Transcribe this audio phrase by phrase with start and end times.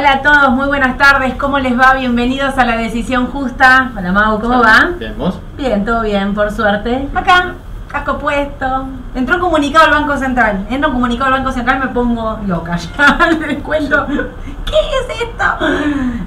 [0.00, 1.92] Hola a todos, muy buenas tardes, ¿cómo les va?
[1.92, 3.92] Bienvenidos a La Decisión Justa.
[3.94, 4.92] Hola Mau, ¿cómo va?
[4.98, 5.38] Bien, ¿vos?
[5.58, 7.06] Bien, todo bien, por suerte.
[7.14, 7.52] Acá,
[7.86, 8.86] casco puesto.
[9.14, 10.66] Entró un comunicado al Banco Central.
[10.70, 12.78] Entra un comunicado al Banco Central me pongo loca.
[12.96, 14.06] Ya les cuento.
[14.06, 15.66] ¿Qué es esto?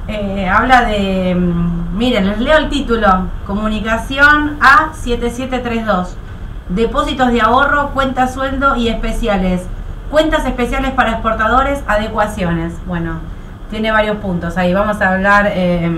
[0.08, 1.34] Eh, habla de.
[1.34, 6.10] mm, Miren, les leo el título: Comunicación A7732.
[6.70, 9.66] Depósitos de ahorro, cuentas sueldo y especiales.
[10.12, 12.76] Cuentas especiales para exportadores, adecuaciones.
[12.86, 13.33] Bueno,
[13.74, 14.74] tiene varios puntos ahí.
[14.74, 15.52] Vamos a hablar.
[15.54, 15.92] eh,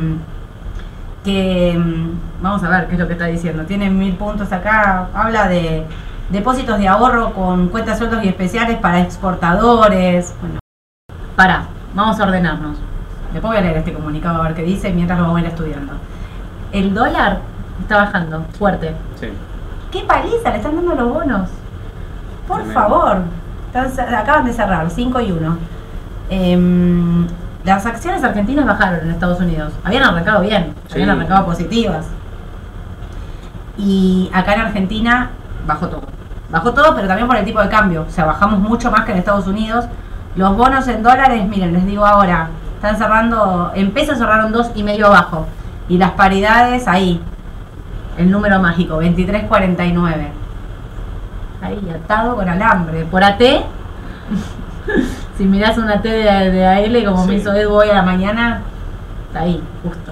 [1.25, 3.65] que mm, vamos a ver qué es lo que está diciendo.
[3.65, 5.09] Tiene mil puntos acá.
[5.13, 5.83] Habla de
[6.29, 10.33] depósitos de ahorro con cuentas sueldos y especiales para exportadores.
[10.39, 10.59] Bueno,
[11.35, 12.77] para, vamos a ordenarnos.
[13.33, 15.47] Después voy a leer este comunicado a ver qué dice mientras lo vamos a ir
[15.47, 15.93] estudiando.
[16.71, 17.39] El dólar
[17.81, 18.93] está bajando fuerte.
[19.19, 19.27] Sí.
[19.91, 20.51] ¿Qué paliza?
[20.51, 21.49] Le están dando los bonos.
[22.47, 22.79] Por Tremendo.
[22.79, 23.17] favor.
[23.73, 25.57] Están acaban de cerrar, 5 y 1.
[26.29, 27.27] Em,
[27.65, 29.73] las acciones argentinas bajaron en Estados Unidos.
[29.83, 30.93] Habían arrancado bien, Sí.
[30.93, 32.05] habían arrancado positivas.
[33.77, 35.31] Y acá en Argentina
[35.65, 36.03] bajó todo.
[36.49, 38.05] Bajó todo, pero también por el tipo de cambio.
[38.07, 39.85] O sea, bajamos mucho más que en Estados Unidos.
[40.35, 44.83] Los bonos en dólares, miren, les digo ahora, están cerrando, en pesos cerraron dos y
[44.83, 45.47] medio abajo.
[45.89, 47.21] Y las paridades ahí,
[48.17, 50.31] el número mágico, 2349.
[51.61, 53.05] Ahí, atado con alambre.
[53.05, 53.41] Por AT,
[55.37, 58.61] si mirás una T de, de AL como me hizo Edu hoy a la mañana,
[59.27, 60.11] está ahí, justo.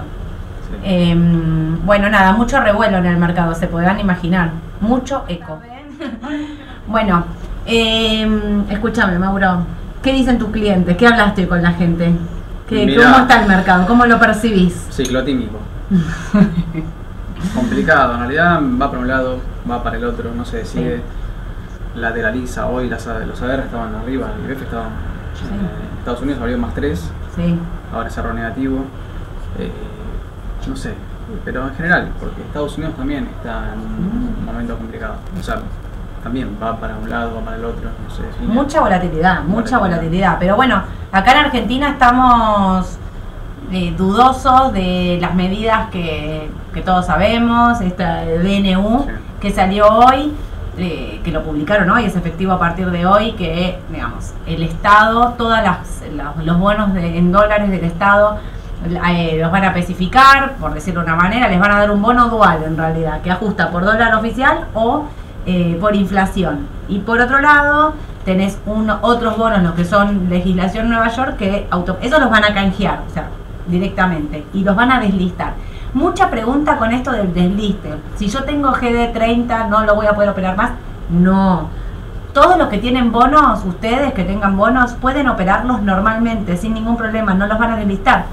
[0.68, 0.76] sí.
[0.82, 4.50] Em, bueno, nada, mucho revuelo en el mercado, se podrán imaginar.
[4.80, 5.60] Mucho eco.
[6.86, 7.24] bueno,
[7.66, 9.66] em, escúchame, Mauro.
[10.02, 10.96] ¿Qué dicen tus clientes?
[10.96, 12.12] ¿Qué hablaste con la gente?
[12.68, 13.04] ¿Qué, Mirá.
[13.04, 13.86] ¿Cómo está el mercado?
[13.86, 14.74] ¿Cómo lo percibís?
[14.90, 15.58] Ciclotímico.
[17.54, 21.02] Complicado, en realidad va para un lado, va para el otro, no se decide.
[21.96, 24.86] Lateraliza, hoy las, los ADR estaban arriba, el IBF estaba.
[25.34, 25.44] Sí.
[25.44, 27.58] eh, Estados Unidos abrió más 3, Sí,
[27.92, 28.84] ahora cerró negativo.
[29.58, 29.70] Eh,
[30.68, 30.94] no sé,
[31.44, 34.44] pero en general, porque Estados Unidos también está en un Mm.
[34.46, 35.14] momento complicado.
[35.38, 35.56] O sea,
[36.22, 38.52] también va para un lado, va para el otro, no define.
[38.52, 39.80] mucha volatilidad, mucha Volatilidad.
[39.80, 40.36] volatilidad.
[40.40, 42.98] Pero bueno, acá en Argentina estamos
[43.72, 49.10] eh, dudosos de las medidas que, que todos sabemos, esta DNU Sí.
[49.40, 50.32] que salió hoy,
[50.76, 55.34] eh, que lo publicaron hoy, es efectivo a partir de hoy, que digamos, el Estado,
[55.38, 55.58] todos
[56.44, 58.38] los bonos de- en dólares del Estado
[59.08, 62.02] eh, los van a especificar, por decirlo de una manera, les van a dar un
[62.02, 65.04] bono dual en realidad, que ajusta por dólar oficial o
[65.46, 66.66] eh, por inflación.
[66.88, 71.66] Y por otro lado, tenés uno- otros bonos, los que son legislación Nueva York, que
[71.70, 73.28] auto, esos los van a canjear, o sea,
[73.66, 75.54] directamente, y los van a deslistar.
[75.94, 77.94] Mucha pregunta con esto del desliste.
[78.16, 80.72] Si yo tengo GD30, ¿no lo voy a poder operar más?
[81.08, 81.68] No.
[82.32, 87.32] Todos los que tienen bonos, ustedes que tengan bonos, pueden operarlos normalmente, sin ningún problema,
[87.34, 88.24] no los van a deslistar.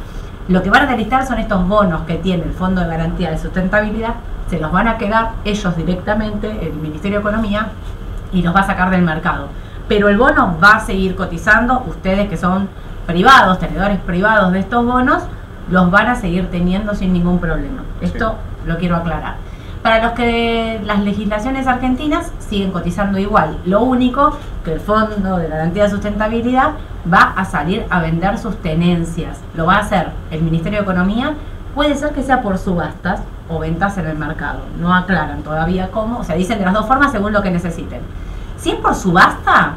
[0.48, 3.38] Lo que van a deslistar son estos bonos que tiene el Fondo de Garantía de
[3.38, 4.16] Sustentabilidad,
[4.50, 7.68] se los van a quedar ellos directamente, el Ministerio de Economía,
[8.34, 9.50] y los va a sacar del mercado.
[9.88, 12.70] Pero el bono va a seguir cotizando, ustedes que son
[13.06, 15.22] privados, tenedores privados de estos bonos,
[15.72, 17.84] los van a seguir teniendo sin ningún problema.
[18.02, 19.36] Esto lo quiero aclarar.
[19.82, 25.48] Para los que las legislaciones argentinas siguen cotizando igual, lo único que el Fondo de
[25.48, 26.74] Garantía de Sustentabilidad
[27.12, 29.40] va a salir a vender sus tenencias.
[29.56, 31.34] Lo va a hacer el Ministerio de Economía,
[31.74, 34.60] puede ser que sea por subastas o ventas en el mercado.
[34.80, 38.02] No aclaran todavía cómo, o sea, dicen de las dos formas según lo que necesiten.
[38.58, 39.74] Si es por subasta,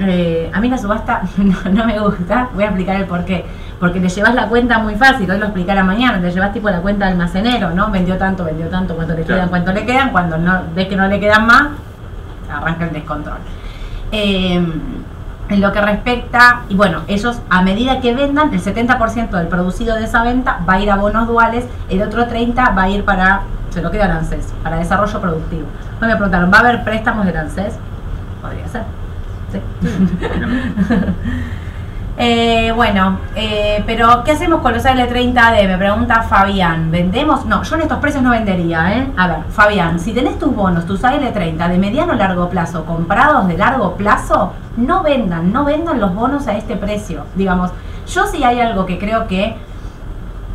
[0.00, 3.44] eh, a mí la subasta no, no me gusta, voy a explicar el por qué.
[3.80, 6.80] Porque le llevas la cuenta muy fácil, hoy lo explicaré mañana, le llevas tipo la
[6.80, 7.90] cuenta de almacenero, ¿no?
[7.90, 9.36] Vendió tanto, vendió tanto, cuánto le Claro.
[9.36, 11.68] quedan, cuánto le quedan, cuando no ves que no le quedan más,
[12.52, 13.38] arranca el descontrol.
[14.10, 14.66] Eh,
[15.50, 19.94] en lo que respecta, y bueno, ellos a medida que vendan, el 70% del producido
[19.96, 23.04] de esa venta va a ir a bonos duales, el otro 30% va a ir
[23.04, 25.66] para, se lo queda el ANSES, para desarrollo productivo.
[26.02, 27.78] Hoy me preguntaron, ¿va a haber préstamos del ANSES?
[28.42, 28.82] Podría ser.
[29.52, 29.60] Sí.
[32.20, 35.68] Eh, bueno, eh, pero ¿qué hacemos con los L30D?
[35.68, 36.90] Me pregunta Fabián.
[36.90, 37.46] ¿Vendemos?
[37.46, 39.06] No, yo en estos precios no vendería, ¿eh?
[39.16, 43.46] A ver, Fabián, si tenés tus bonos, tus AL30 de mediano o largo plazo, comprados
[43.46, 47.22] de largo plazo, no vendan, no vendan los bonos a este precio.
[47.36, 47.70] Digamos,
[48.12, 49.56] yo sí hay algo que creo que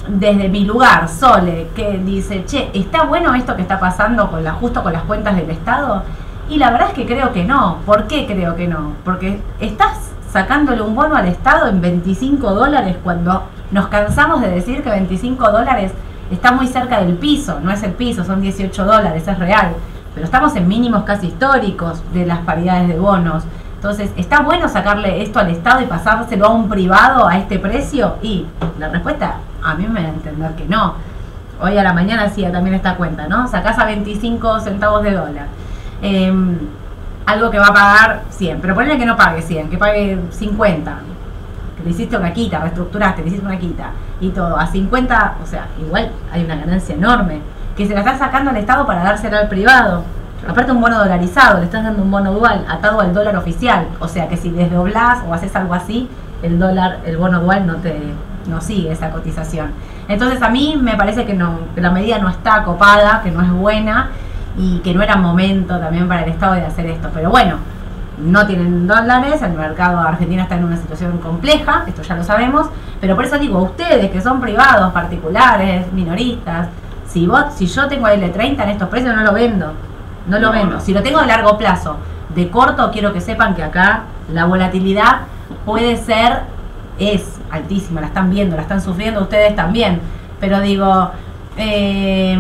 [0.09, 4.51] desde mi lugar, Sole, que dice, che, ¿está bueno esto que está pasando con la,
[4.51, 6.03] justo con las cuentas del Estado?
[6.49, 7.77] Y la verdad es que creo que no.
[7.85, 8.95] ¿Por qué creo que no?
[9.05, 14.81] Porque estás sacándole un bono al Estado en 25 dólares cuando nos cansamos de decir
[14.81, 15.91] que 25 dólares
[16.31, 17.59] está muy cerca del piso.
[17.61, 19.73] No es el piso, son 18 dólares, es real.
[20.15, 23.43] Pero estamos en mínimos casi históricos de las paridades de bonos.
[23.75, 28.15] Entonces, ¿está bueno sacarle esto al Estado y pasárselo a un privado a este precio?
[28.23, 28.47] Y
[28.79, 30.95] la respuesta, a mí me da a entender que no.
[31.61, 33.47] Hoy a la mañana hacía también esta cuenta, ¿no?
[33.47, 35.45] Sacás a 25 centavos de dólar.
[36.01, 36.57] Em,
[37.25, 40.99] algo que va a pagar 100, pero ponle que no pague 100, que pague 50.
[41.77, 44.57] Que le hiciste una quita, reestructuraste, le hiciste una quita y todo.
[44.57, 47.41] A 50, o sea, igual hay una ganancia enorme.
[47.75, 50.03] Que se la está sacando al Estado para dársela al privado.
[50.47, 53.87] Aparte un bono dolarizado, le estás dando un bono dual atado al dólar oficial.
[53.99, 56.09] O sea que si desdoblás o haces algo así,
[56.41, 58.13] el dólar, el bono dual no te
[58.47, 59.71] no sigue esa cotización.
[60.07, 63.41] Entonces a mí me parece que no, que la medida no está copada, que no
[63.41, 64.09] es buena
[64.57, 67.09] y que no era momento también para el Estado de hacer esto.
[67.13, 67.57] Pero bueno,
[68.17, 72.67] no tienen dólares, el mercado argentino está en una situación compleja, esto ya lo sabemos,
[73.01, 76.67] pero por eso digo, ustedes que son privados, particulares, minoristas,
[77.07, 79.73] si vos, si yo tengo L30 en estos precios no lo vendo,
[80.27, 80.79] no lo vendo.
[80.79, 81.97] Si lo tengo de largo plazo,
[82.33, 85.21] de corto, quiero que sepan que acá la volatilidad
[85.65, 86.41] puede ser,
[86.97, 89.99] es altísima, la están viendo, la están sufriendo ustedes también.
[90.39, 91.11] Pero digo,
[91.57, 92.37] eh,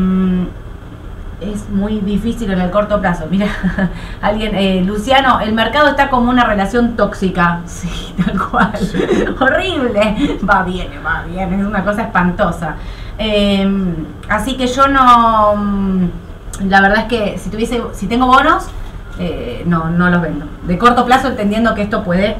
[1.51, 3.25] es muy difícil en el corto plazo.
[3.29, 3.47] Mira,
[4.21, 7.61] alguien, eh, Luciano, el mercado está como una relación tóxica.
[7.67, 8.71] Sí, tal cual.
[9.39, 10.39] Horrible.
[10.47, 12.75] Va bien, va bien, es una cosa espantosa.
[13.17, 13.67] Eh,
[14.29, 15.55] así que yo no.
[15.55, 16.07] mm,
[16.69, 18.67] La verdad es que si tuviese, si tengo bonos,
[19.19, 20.45] eh, no, no los vendo.
[20.63, 22.37] De corto plazo, entendiendo que esto puede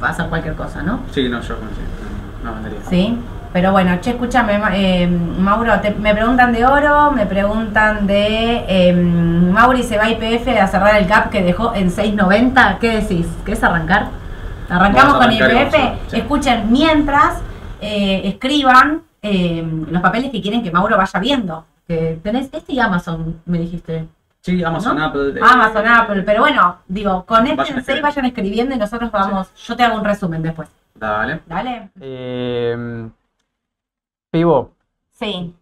[0.00, 1.00] pasar cualquier cosa, ¿no?
[1.12, 1.86] Sí, no, yo coincido.
[2.44, 2.80] No vendería.
[2.88, 3.18] Sí,
[3.54, 8.92] pero bueno, che, escúchame, eh, Mauro, te- me preguntan de oro, me preguntan de eh,
[8.92, 13.28] Mauri se va a IPF a cerrar el CAP que dejó en 6.90, ¿qué decís?
[13.44, 14.08] ¿Querés arrancar?
[14.68, 15.74] Arrancamos con IPF,
[16.08, 16.16] sí.
[16.16, 17.40] escuchen, mientras
[17.80, 21.64] eh, escriban eh, los papeles que quieren que Mauro vaya viendo.
[21.86, 24.08] Que tenés este y Amazon, me dijiste.
[24.40, 25.04] Sí, Amazon, ¿no?
[25.04, 25.34] Apple.
[25.40, 28.02] Amazon, Apple, pero bueno, digo, conéctense y escribiendo.
[28.08, 30.68] vayan escribiendo y nosotros vamos, yo te hago un resumen después.
[30.96, 31.40] Dale.
[31.46, 31.90] ¿Dale?
[34.34, 34.72] Pivo,
[35.12, 35.54] Sí.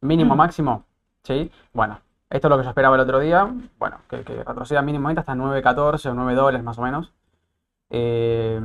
[0.00, 0.38] mínimo, Mm.
[0.38, 0.82] máximo.
[1.22, 1.52] ¿Sí?
[1.72, 2.00] Bueno,
[2.30, 3.48] esto es lo que yo esperaba el otro día.
[3.78, 7.12] Bueno, que, que retroceda mínimamente hasta 9.14 o 9 dólares más o menos.
[7.90, 8.60] Eh,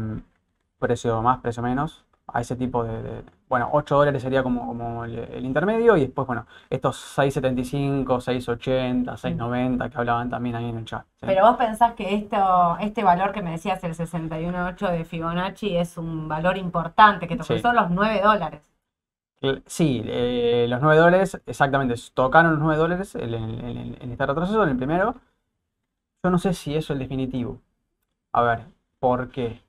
[0.79, 2.03] precio más, precio menos.
[2.25, 5.95] A ese tipo de, de- Bueno, 8 dólares sería como, como el, el intermedio.
[5.97, 11.03] Y después, bueno, estos 6.75, 6.80, 6.90 que hablaban también ahí en el chat.
[11.19, 11.27] ¿sí?
[11.27, 15.95] Pero vos pensás que esto, este valor que me decías, el 61.8 de Fibonacci, es
[15.99, 17.59] un valor importante, que Sí.
[17.59, 18.72] son los 9 dólares.
[19.65, 24.25] Sí, eh, los 9 dólares, exactamente, tocaron los 9 dólares en, en- en- en este
[24.25, 25.15] retroceso, en el primero.
[26.23, 27.59] Yo no sé si eso es el definitivo.
[28.33, 28.65] A ver,
[28.99, 29.61] ¿por qué?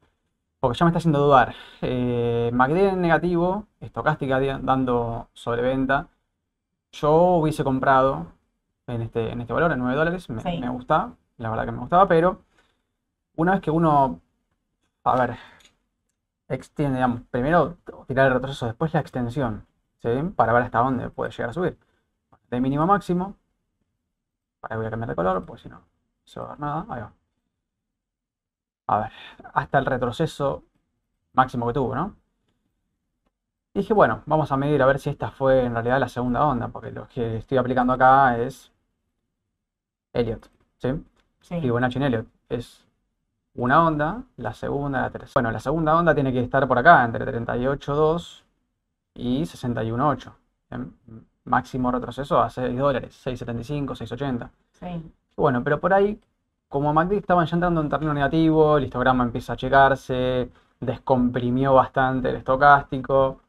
[0.61, 1.55] Porque ya me está haciendo dudar.
[1.83, 6.09] Eh, MACD en negativo, estocástica dando sobreventa.
[6.93, 8.27] Yo hubiese comprado
[8.87, 10.59] en este, en este valor, en 9 dólares, me, Sí.
[10.59, 12.43] me gusta, la verdad que me gustaba, pero
[13.37, 14.21] una vez que uno,
[15.05, 15.37] a ver,
[16.49, 17.77] extiende, digamos, primero
[18.07, 19.67] tirar el retroceso, después la extensión,
[20.03, 20.09] ¿sí?
[20.37, 21.79] Para ver hasta dónde puede llegar a subir.
[22.51, 23.37] De mínimo a máximo,
[24.61, 25.85] para voy a cambiar de color, pues si no, no
[26.25, 27.13] se va a ver nada, ahí va.
[28.87, 29.13] A ver,
[29.55, 30.65] hasta el retroceso
[31.33, 32.17] máximo que tuvo, ¿no?
[33.75, 36.47] Y dije, bueno, vamos a medir a ver si esta fue en realidad la segunda
[36.47, 38.73] onda, porque lo que estoy aplicando acá es
[40.13, 41.05] Elliot, ¿sí?
[41.41, 41.61] Sí.
[41.61, 42.87] Fibonacci en Elliot es
[43.55, 45.33] una onda, la segunda, la tercera.
[45.35, 48.43] Bueno, la segunda onda tiene que estar por acá, entre 38.2
[49.15, 50.33] y 61.8.
[50.71, 50.95] ¿bien?
[51.45, 54.49] Máximo retroceso a 6 dólares, 6.75, 6.80.
[54.73, 55.13] Sí.
[55.37, 56.21] Bueno, pero por ahí,
[56.69, 62.31] como MACD estaban ya entrando en terreno negativo, el histograma empieza a checarse, descomprimió bastante
[62.31, 63.41] el estocástico.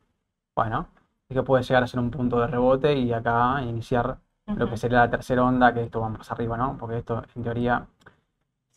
[0.55, 0.87] Bueno,
[1.29, 4.77] es que puede llegar a ser un punto de rebote y acá iniciar lo que
[4.77, 6.77] sería la tercera onda, que esto va más arriba, ¿no?
[6.77, 7.85] Porque esto en teoría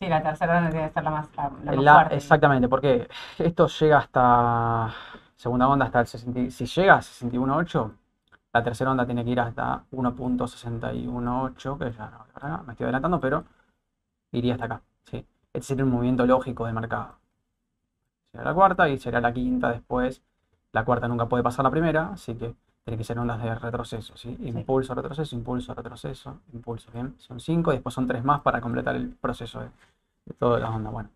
[0.01, 2.15] Sí, la tercera onda tiene que ser la más, la, la más La- fuerte.
[2.15, 4.93] exactamente, porque esto llega hasta
[5.35, 7.91] segunda onda hasta el 60, si llega a 61.8,
[8.53, 12.85] la tercera onda tiene que ir hasta 1.618, que ya no, la verdad, me estoy
[12.85, 13.43] adelantando, pero
[14.33, 15.25] iría hasta acá, ¿sí?
[15.53, 17.15] Este sería un movimiento lógico de mercado.
[18.31, 20.23] Será la cuarta y será la quinta después.
[20.71, 22.55] La cuarta nunca puede pasar la primera, así que
[22.97, 24.37] que ser ondas de retroceso, ¿sí?
[24.41, 27.15] Impulso, retroceso, impulso, retroceso, impulso, ¿bien?
[27.19, 29.69] Son cinco y después son tres más para completar el proceso de,
[30.25, 30.89] de toda la onda.
[30.89, 31.09] Bueno,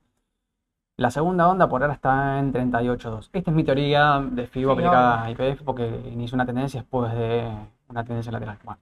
[0.95, 3.29] la segunda onda por ahora está en 38.2.
[3.33, 7.11] Esta es mi teoría de FIBO Sí, aplicada a IPF porque inició una tendencia después
[7.13, 7.51] de
[7.87, 8.59] una tendencia lateral.
[8.63, 8.79] Bueno,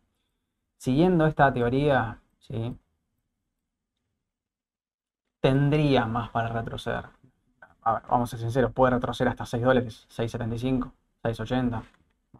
[0.78, 2.78] siguiendo esta teoría, ¿sí?
[5.40, 7.06] Tendría más para retroceder.
[7.84, 10.92] A ver, vamos a ser sinceros, puede retroceder hasta 6 dólares, 6.75,
[11.24, 11.82] 6.80,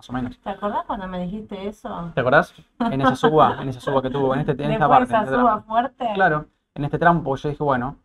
[0.02, 0.38] más o menos.
[0.40, 2.12] ¿Te acordás cuando me dijiste eso?
[2.16, 2.54] ¿Te acordás?
[2.80, 5.14] En esa suba, en esa suba que tuvo, en, este, en esta parte.
[5.14, 6.10] en esa este suba fuerte.
[6.16, 7.98] Claro, en este trampo yo dije, bueno,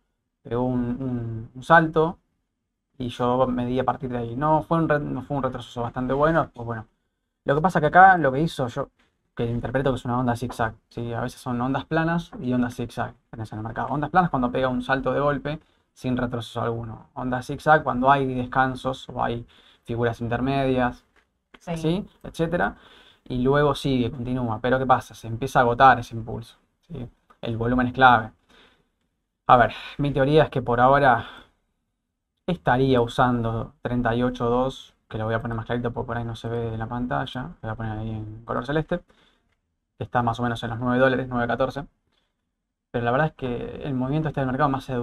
[0.43, 2.19] pegó un, un- un salto
[2.99, 4.35] y yo me di a partir de ahí.
[4.35, 6.85] No fue un, no fue un retroceso bastante bueno, pues bueno.
[7.45, 8.89] Lo que pasa que acá lo que hizo yo,
[9.35, 11.13] que interpreto que es una onda zigzag, ¿sí?
[11.13, 13.87] A veces son ondas planas y ondas zigzag tenés en el mercado.
[13.89, 15.59] Ondas planas cuando pega un salto de golpe
[15.93, 17.07] sin retroceso alguno.
[17.15, 19.47] Ondas zigzag cuando hay descansos o hay
[19.85, 21.05] figuras intermedias,
[21.59, 22.05] Sí.
[22.23, 22.75] etcétera,
[23.25, 24.59] y luego sigue, continúa.
[24.61, 25.13] Pero ¿qué pasa?
[25.15, 26.57] Se empieza a agotar ese impulso.
[27.41, 28.31] El volumen es clave.
[29.47, 31.27] A ver, mi teoría es que por ahora
[32.47, 36.47] estaría usando 38.2, que lo voy a poner más clarito porque por ahí no se
[36.49, 39.01] ve en la pantalla, lo voy a poner ahí en color celeste,
[39.99, 41.85] está más o menos en los 9 dólares, 9.14.
[42.91, 44.97] Pero la verdad es que el movimiento este del mercado me hace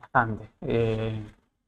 [0.00, 0.50] bastante.
[0.62, 1.22] Eh,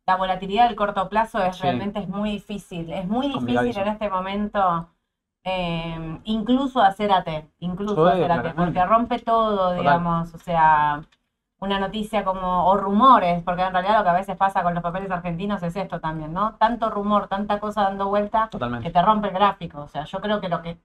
[0.07, 1.63] La volatilidad del corto plazo es Sí.
[1.65, 2.93] realmente es muy difícil.
[2.93, 4.89] Es muy difícil en este momento
[5.45, 7.29] eh, incluso hacer AT,
[7.61, 9.79] incluso hacer AT, porque rompe todo, Total.
[9.79, 11.03] digamos, o sea,
[11.61, 14.83] una noticia como, o rumores, porque en realidad lo que a veces pasa con los
[14.83, 16.55] papeles argentinos es esto también, ¿no?
[16.57, 18.49] Tanto rumor, tanta cosa dando vuelta
[18.83, 19.83] que te rompe el gráfico.
[19.83, 20.79] O sea, yo creo que lo que,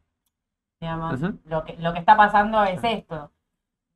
[0.80, 3.32] digamos, lo que, lo que está pasando es esto.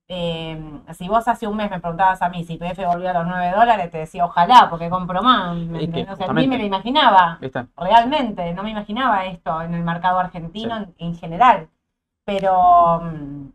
[0.07, 3.25] Eh, si vos hace un mes me preguntabas a mí si PF volvió a los
[3.27, 5.55] 9 dólares, te decía ojalá, porque compro más.
[5.57, 6.01] ¿me Es que?
[6.03, 6.57] O sea, ni me justamente.
[6.59, 7.39] lo imaginaba,
[7.77, 11.69] realmente, no me imaginaba esto en el mercado argentino en, en general.
[12.25, 13.49] Pero, mm,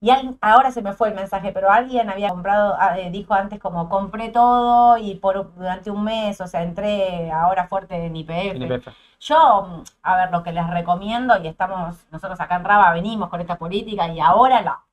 [0.00, 3.34] y al- ahora se me fue el mensaje, pero alguien había comprado, ah, eh, dijo
[3.34, 8.16] antes como compré todo y por durante un mes, o sea, entré ahora fuerte en
[8.16, 8.82] IPF.
[9.20, 13.28] Yo, mm, a ver, lo que les recomiendo, y estamos, nosotros acá en Raba venimos
[13.28, 14.84] con esta política, y ahora, la-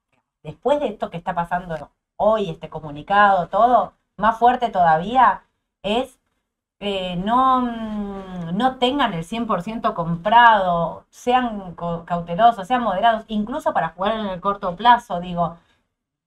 [0.43, 5.43] después de esto que está pasando hoy, este comunicado, todo, más fuerte todavía,
[5.83, 6.19] es
[6.79, 11.75] eh, no, mm, no tengan el 100% comprado, sean
[12.05, 15.57] cautelosos, sean moderados, incluso para jugar en el corto plazo, digo,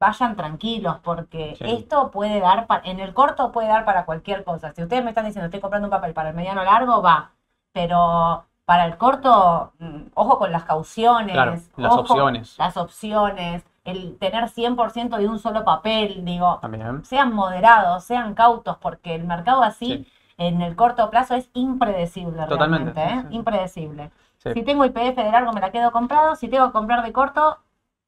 [0.00, 1.64] vayan tranquilos, porque Sí.
[1.66, 4.72] esto puede dar, pa- en el corto puede dar para cualquier cosa.
[4.72, 7.32] Si ustedes me están diciendo, estoy comprando un papel para el mediano largo, va,
[7.72, 13.64] pero para el corto, mm, ojo con las cauciones, Claro, las ojo opciones las opciones,
[13.84, 17.04] el tener 100% de un solo papel, digo, también.
[17.04, 20.06] sean moderados, sean cautos, porque el mercado así Sí,
[20.38, 23.30] en el corto plazo es impredecible Totalmente, realmente, ¿eh?
[23.30, 23.36] sí.
[23.36, 24.10] Impredecible.
[24.38, 24.50] sí.
[24.54, 27.58] Si tengo IPF de largo me la quedo comprado, si tengo que comprar de corto,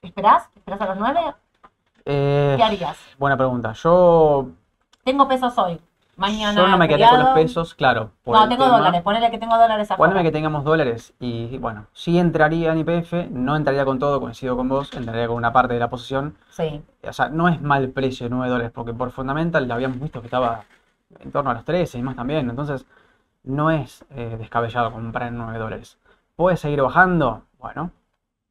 [0.02, 0.50] ¿esperás?
[0.56, 1.20] ¿Esperás a los 9?
[2.04, 2.98] Eh, ¿Qué harías?
[3.18, 3.72] buena pregunta.
[3.74, 4.48] Yo,
[5.04, 5.80] Tengo pesos hoy,
[6.22, 8.12] mañana yo no me quedaría con los pesos, claro.
[8.24, 10.10] por No, tengo tema- dólares, ponele que tengo dólares afuera.
[10.10, 14.56] Poneme que tengamos dólares y bueno, sí entraría en IPF, no entraría con todo, coincido
[14.56, 16.36] con vos, entraría con una parte de la posición.
[16.48, 20.20] Sí, O sea, no es mal precio 9 dólares, porque por Fundamental ya habíamos visto
[20.20, 20.64] que estaba
[21.20, 22.48] en torno a los 13 y más también.
[22.48, 22.86] Entonces,
[23.44, 25.98] no es eh, descabellado comprar en 9 dólares.
[26.36, 27.42] ¿Puede seguir bajando?
[27.58, 27.90] Bueno,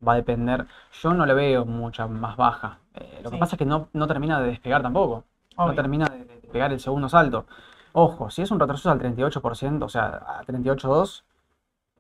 [0.06, 0.66] va a depender.
[1.02, 2.78] Yo no le veo mucha más baja.
[2.96, 5.24] Eh, lo que pasa es que no, no termina de despegar tampoco.
[5.58, 6.06] No termina
[6.52, 7.46] pegar el segundo salto.
[7.94, 10.06] Ojo, si es un retroceso al 38%, o sea,
[10.40, 11.24] a 38.2,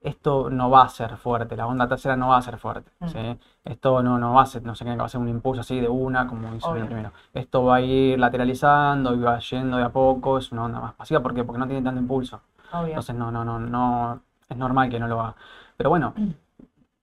[0.01, 3.07] esto no va a ser fuerte, la onda tercera no va a ser fuerte, Mm.
[3.07, 3.39] ¿sí?
[3.65, 5.79] Esto no, no va a ser, no sé qué, va a ser un impulso así
[5.79, 7.11] de una, como hizo el primero.
[7.33, 10.93] Esto va a ir lateralizando y va yendo de a poco, es una onda más
[10.93, 11.43] pasiva, ¿por qué?
[11.43, 12.41] Porque no tiene tanto impulso.
[12.73, 12.87] obvio.
[12.87, 15.35] Entonces no, no, no, no, es normal que no lo haga.
[15.77, 16.13] Pero bueno,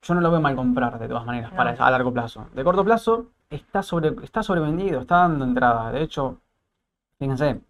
[0.02, 2.46] yo no lo veo mal comprar de todas maneras, para, a largo plazo.
[2.54, 5.92] De corto plazo, está sobre, está sobrevendido, está dando entrada.
[5.92, 6.38] De hecho,
[7.18, 7.60] fíjense,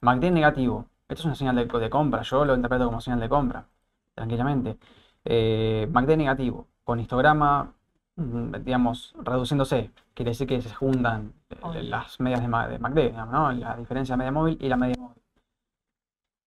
[0.00, 0.86] MACD negativo.
[1.08, 3.66] Esto es una señal de, de compra, yo lo interpreto como señal de compra,
[4.14, 4.78] tranquilamente.
[5.24, 7.72] Eh, MACD negativo, con histograma,
[8.16, 9.90] mm, digamos, reduciéndose.
[10.14, 11.32] Quiere decir que se juntan
[11.74, 13.52] eh, las medias de, Ma- de MACD, digamos, ¿no?
[13.52, 15.22] La diferencia media móvil y la media móvil.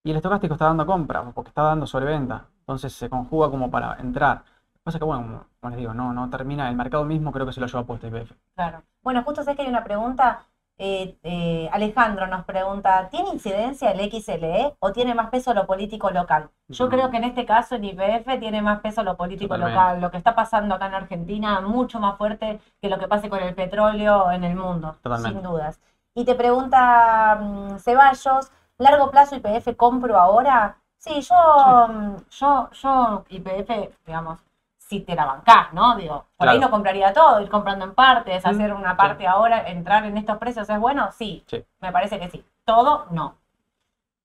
[0.03, 2.45] Y el estocástico está dando compra, porque está dando sobreventa.
[2.59, 4.37] Entonces se conjuga como para entrar.
[4.37, 6.69] Lo que pasa es que, bueno, como, como les digo, no, no termina.
[6.69, 8.35] El mercado mismo creo que se lo lleva puesto IPF.
[8.55, 8.83] Claro.
[9.03, 10.45] Bueno, justo sé que hay una pregunta.
[10.83, 16.09] Eh, eh, Alejandro nos pregunta, ¿tiene incidencia el XLE o tiene más peso lo político
[16.09, 16.49] local?
[16.69, 19.79] Yo creo que en este caso en IPF tiene más peso lo político Totalmente.
[19.79, 20.01] local.
[20.01, 23.43] Lo que está pasando acá en Argentina mucho más fuerte que lo que pase con
[23.43, 25.37] el petróleo en el mundo, Totalmente.
[25.39, 25.79] sin dudas.
[26.15, 30.77] Y te pregunta mm, Ceballos, ¿largo plazo IPF compro ahora?
[30.97, 33.69] Sí, yo, mm, yo, yo IPF,
[34.07, 34.39] digamos,
[34.91, 35.95] si te la bancás, ¿no?
[35.95, 38.97] Digo, por ahí no compraría todo, ir comprando en partes, Mm, hacer una sí.
[38.97, 41.09] parte ahora, entrar en estos precios, ¿es bueno?
[41.13, 41.63] Sí, Sí.
[41.79, 42.43] me parece que sí.
[42.65, 43.37] Todo, no.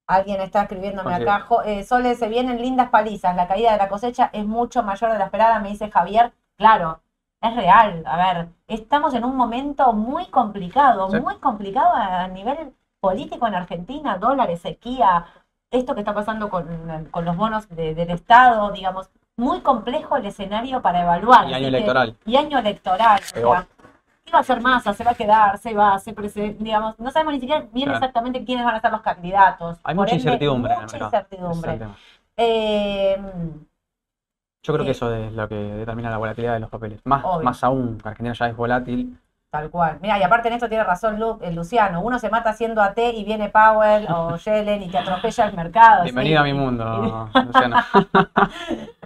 [0.08, 1.30] Alguien está escribiéndome Coincido.
[1.32, 4.82] acá, jo- eh, Sole, se vienen lindas palizas, la caída de la cosecha es mucho
[4.82, 6.32] mayor de la esperada, me dice Javier.
[6.56, 6.98] Claro,
[7.40, 8.02] es real.
[8.04, 11.20] A ver, estamos en un momento muy complicado, Sí.
[11.20, 15.26] muy complicado a nivel político en Argentina, dólares, sequía,
[15.70, 20.26] esto que está pasando con, con los bonos de- del Estado, digamos, muy complejo el
[20.26, 21.48] escenario para evaluar.
[21.48, 22.16] Y año que- electoral.
[22.24, 23.20] y año electoral.
[23.30, 23.56] o Peor.
[23.58, 23.66] sea,
[24.24, 24.92] ¿Qué va a hacer masa?
[24.92, 25.56] ¿Se va a quedar?
[25.58, 25.98] ¿Se va?
[26.00, 27.98] ¿Se prese- digamos, no sabemos ni siquiera bien Claro.
[27.98, 29.78] exactamente quiénes van a ser los candidatos.
[29.84, 31.80] Hay Por mucha ende, incertidumbre Mucha incertidumbre.
[32.36, 33.16] Eh,
[34.64, 37.00] Yo creo que Eh, eso es lo que determina la volatilidad de los papeles.
[37.04, 37.44] Más, Obvio.
[37.44, 39.16] más aún, Argentina ya es volátil.
[39.56, 39.98] Tal cual.
[40.02, 42.00] Mira, y aparte en esto tiene razón Lu- eh, Luciano.
[42.02, 46.02] Uno se mata haciendo AT y viene Powell o Yellen y te atropella el mercado.
[46.04, 46.50] Bienvenido sí.
[46.50, 47.76] a mi mundo, Luciano.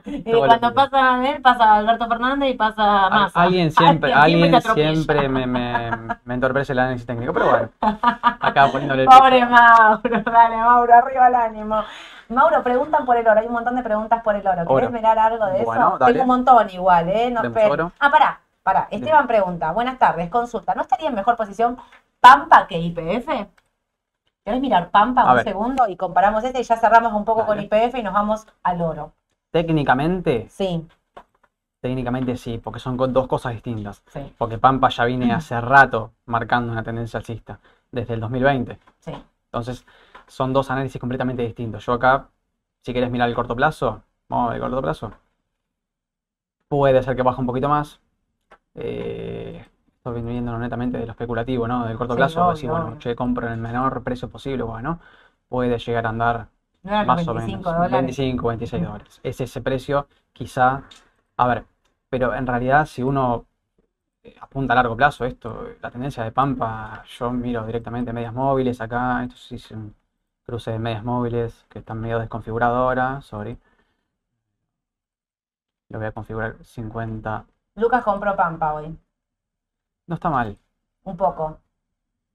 [0.07, 3.43] Y Todo cuando pasa él, pasa Alberto Fernández y pasa Massa.
[3.43, 5.91] alguien siempre, alguien siempre me, me,
[6.25, 7.69] me entorpece el análisis técnico, pero bueno,
[8.41, 9.45] acá poniéndole el Pobre.
[9.45, 11.85] Mauro, dale Mauro, arriba el ánimo.
[12.31, 14.65] Mauro, preguntan por el oro, hay un montón de preguntas por el oro.
[14.67, 14.91] ¿Querés Oro.
[14.91, 15.99] mirar algo de Bueno, eso?
[15.99, 16.13] dale.
[16.15, 17.31] Tengo un montón igual, ¿eh?
[17.31, 17.93] No, ¿Vemos pero-?
[18.01, 18.41] Ah, pará,
[18.73, 18.89] pará.
[18.91, 21.77] Esteban pregunta, buenas tardes, consulta, ¿no estaría en mejor posición
[22.21, 23.27] Pampa que IPF?
[24.45, 25.45] ¿Querés mirar Pampa A un ver.
[25.45, 27.69] segundo y comparamos este y ya cerramos un poco Dale.
[27.69, 29.13] con IPF y nos vamos al oro?
[29.51, 30.87] Técnicamente, Sí,
[31.81, 34.03] técnicamente sí, porque son co- dos cosas distintas.
[34.07, 37.59] sí, Porque Pampa ya viene hace rato marcando una tendencia alcista,
[37.91, 38.79] desde el 2020.
[39.01, 39.13] sí.
[39.47, 39.85] Entonces,
[40.29, 41.85] son dos análisis completamente distintos.
[41.85, 42.29] Yo acá,
[42.83, 45.13] si querés mirar el corto plazo, vamos a ver el corto plazo.
[46.69, 48.01] Puede ser que baje un poquito más.
[48.75, 49.65] Eh,
[49.97, 51.87] estoy viendo netamente de lo especulativo, ¿no?
[51.87, 52.99] Del corto Sí, plazo, obvio, decir, bueno, obvio.
[52.99, 55.01] che, compro en el menor precio posible, bueno,
[55.49, 56.49] puede llegar a andar
[56.83, 57.91] ¿No más o 25 menos, dólares?
[57.91, 59.21] 25, 26 dólares.
[59.23, 60.85] Es ese precio, quizá,
[61.37, 61.65] a ver,
[62.09, 63.47] pero en realidad si uno
[64.23, 68.81] eh, apunta a largo plazo, esto, la tendencia de Pampa, yo miro directamente medias móviles
[68.81, 69.95] acá, esto sí es un
[70.45, 73.59] cruce de medias móviles que están medio desconfigurado ahora, sorry.
[75.91, 77.47] Lo voy a configurar 50,
[77.81, 78.97] Lucas compró Pampa hoy,
[80.07, 80.57] no está mal.
[81.05, 81.59] un poco.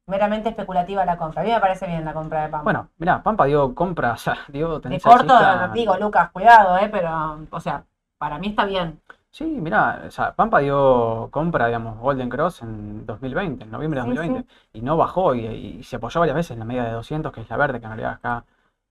[0.08, 1.42] Meramente especulativa la compra.
[1.42, 2.64] A mí me parece bien la compra de Pampa.
[2.64, 5.34] Bueno, mirá, Pampa dio compra, o sea, dio de tendencia corto,
[5.74, 6.90] digo, Lucas, cuidado, ¿eh?
[6.92, 7.84] Pero, o sea,
[8.18, 9.02] para mí está bien.
[9.32, 14.06] Sí, mirá, o sea, Pampa dio compra, digamos, Golden Cross en 2020, en noviembre de
[14.06, 16.92] Sí, 2020, y no bajó y, y se apoyó varias veces en la media de
[16.92, 18.46] 200, que es la verde, que en realidad acá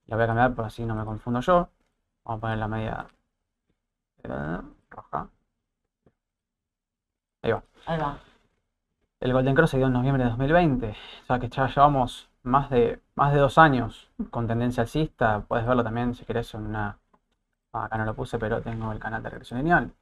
[0.07, 1.69] la voy a cambiar por así no me confundo yo.
[2.25, 3.07] Vamos a poner la media
[4.23, 5.29] eh, roja.
[7.45, 7.63] Ahí va.
[7.85, 8.17] Ahí va.
[9.19, 12.69] El Golden Cross se dio en noviembre de 2020, o sea que ya llevamos más
[12.69, 15.45] de, más de dos años con tendencia alcista.
[15.47, 16.97] Puedes verlo también si querés en una...
[17.73, 19.93] ah, acá no lo puse, pero tengo el canal de regresión lineal.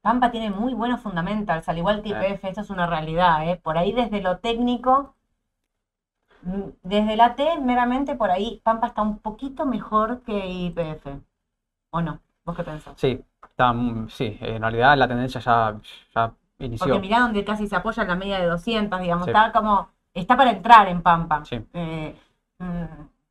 [0.00, 2.12] Pampa tiene muy buenos fundamentals, al igual que Eh.
[2.12, 3.60] IPF, esto es una realidad, ¿eh?
[3.62, 5.14] Por ahí desde lo técnico,
[6.42, 11.20] mm, desde la T, meramente por ahí, Pampa está un poquito mejor que IPF.
[11.90, 12.20] ¿O no?
[12.44, 12.96] ¿Vos qué pensás?
[12.96, 13.24] Sí,
[13.56, 15.80] está, mm, sí, en realidad la tendencia ya,
[16.14, 16.86] ya inició.
[16.86, 19.30] Porque mirá donde casi se apoya en la media de 200, digamos, Sí.
[19.30, 21.42] está como, está para entrar en Pampa.
[21.44, 22.14] Sí, Eh,
[22.58, 22.84] mm,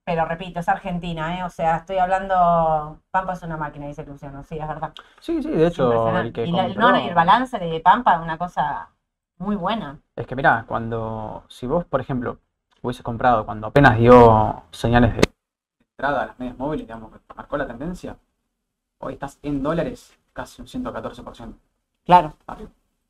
[0.04, 1.44] pero repito, es Argentina, ¿eh?
[1.44, 4.94] O sea, estoy hablando, Pampa es una máquina, dice Luciano, sí, es verdad.
[5.20, 8.16] sí, sí, de hecho, el que y, la- compró- no, y el balance de Pampa
[8.16, 8.90] es una cosa
[9.38, 10.00] muy buena.
[10.16, 12.40] Es que mirá, cuando, si vos, por ejemplo,
[12.82, 15.22] hubiese comprado cuando apenas dio señales de
[15.98, 18.18] entrada a las medias móviles, digamos, que marcó la tendencia,
[19.06, 21.54] hoy estás en dólares casi un 114%
[22.06, 22.34] Claro.
[22.48, 22.56] O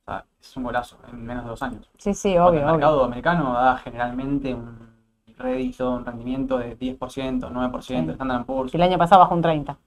[0.05, 1.89] sea, es un golazo en menos de dos años.
[1.97, 2.73] Sí, sí, Cuando obvio, el obvio.
[2.77, 4.87] mercado americano da generalmente un
[5.37, 7.95] rédito, un rendimiento de 10%, 9%, Sí.
[8.11, 8.73] Standard Poor's.
[8.73, 9.77] El año pasado bajó un 30.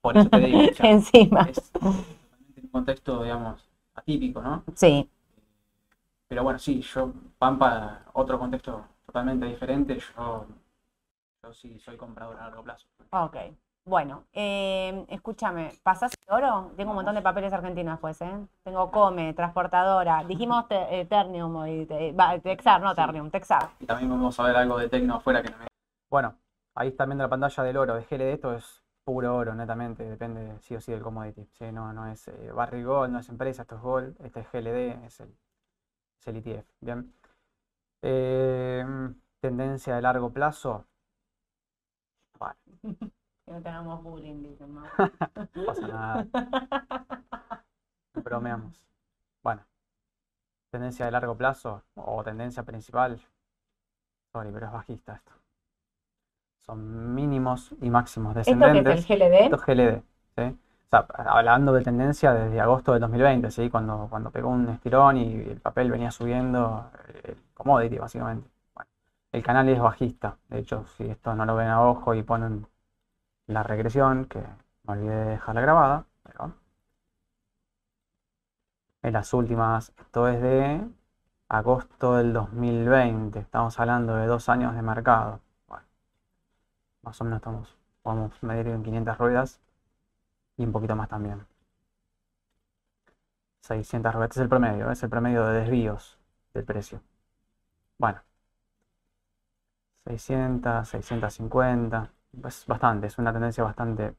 [0.00, 1.40] Por eso te digo, Encima.
[1.50, 4.62] es un contexto, digamos, atípico, ¿no?
[4.74, 5.08] Sí.
[6.28, 10.46] Pero bueno, sí, yo, Pampa, otro contexto totalmente diferente, yo,
[11.42, 12.86] yo sí soy comprador a largo plazo.
[13.10, 13.36] Ok.
[13.90, 16.70] Bueno, eh, escúchame, ¿pasás el oro?
[16.76, 18.46] Tengo un montón de papeles argentinos después, ¿eh?
[18.62, 22.94] Tengo Come, Transportadora, dijimos te- eh, Ternium, y te- va, Texar, no Sí.
[22.94, 23.68] Ternium, Texar.
[23.80, 25.66] Y también vamos a ver algo de Tecno afuera que no me...
[26.08, 26.36] Bueno,
[26.76, 30.56] ahí están viendo la pantalla del oro, de GLD, esto es puro oro, netamente, depende
[30.60, 31.48] sí o sí del commodity.
[31.58, 34.46] Sí, no, no es eh, Barry Gold, no es empresa, esto es Gold, este es
[34.52, 35.36] GLD, es el,
[36.20, 36.68] es el ETF.
[36.80, 37.12] Bien.
[38.02, 38.84] Eh,
[39.40, 40.86] tendencia de largo plazo.
[42.38, 42.56] Bueno,
[43.50, 44.82] Que no tengamos bullying, dicen, ¿no?
[45.54, 46.26] no pasa nada.
[48.14, 48.86] Bromeamos.
[49.42, 49.62] Bueno,
[50.70, 53.20] tendencia de largo plazo o tendencia principal.
[54.30, 55.32] Sorry, pero es bajista esto.
[56.58, 59.00] Son mínimos y máximos ¿Esto que descendentes.
[59.00, 59.34] es el GLD?
[59.34, 60.02] Esto es GLD,
[60.36, 60.58] ¿sí?
[60.86, 63.68] O sea, hablando de tendencia desde agosto del 2020, ¿sí?
[63.68, 66.88] Cuando, cuando pegó un estirón y el papel venía subiendo,
[67.24, 68.48] el commodity básicamente.
[68.76, 68.88] Bueno,
[69.32, 70.36] el canal es bajista.
[70.46, 72.64] De hecho, si esto no lo ven a ojo y ponen
[73.50, 74.40] la regresión, que
[74.84, 76.54] me olvidé de dejarla grabada, pero
[79.02, 80.80] en las últimas, esto es de
[81.48, 85.40] agosto del 2020, estamos hablando de dos años de mercado.
[85.68, 85.84] Bueno,
[87.02, 89.60] más o menos estamos, podemos medir en 500 ruedas
[90.56, 91.46] y un poquito más también.
[93.62, 96.18] 600, este es el promedio, es el promedio de desvíos
[96.54, 97.00] del precio.
[97.98, 98.20] Bueno,
[100.04, 102.10] 600, 650,
[102.46, 104.14] es bastante, es una tendencia bastante...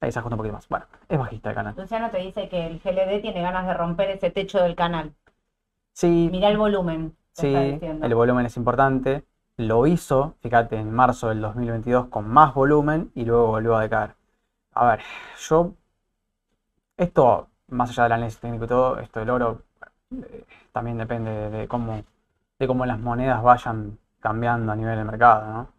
[0.00, 0.68] Ahí se ajusta un poquito más.
[0.68, 1.74] Bueno, es bajista el canal.
[1.76, 5.14] Luciano te dice que el GLD tiene ganas de romper ese techo del canal.
[5.92, 7.16] Sí, Mira el volumen.
[7.32, 9.24] sí, el volumen es importante.
[9.56, 14.14] Lo hizo, fíjate, en marzo del 2022 con más volumen y luego volvió a decaer.
[14.74, 15.00] A ver,
[15.48, 15.72] yo,
[16.96, 19.62] esto, más allá del análisis técnico y todo, esto del oro
[20.10, 22.02] eh, también depende de, de cómo,
[22.58, 25.72] de cómo las monedas vayan cambiando a nivel del mercado, ¿no?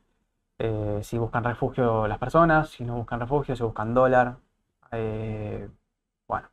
[0.60, 4.38] Eh, si buscan refugio las personas, si no buscan refugio, si buscan dólar.
[4.92, 5.70] eh,
[6.28, 6.50] bueno.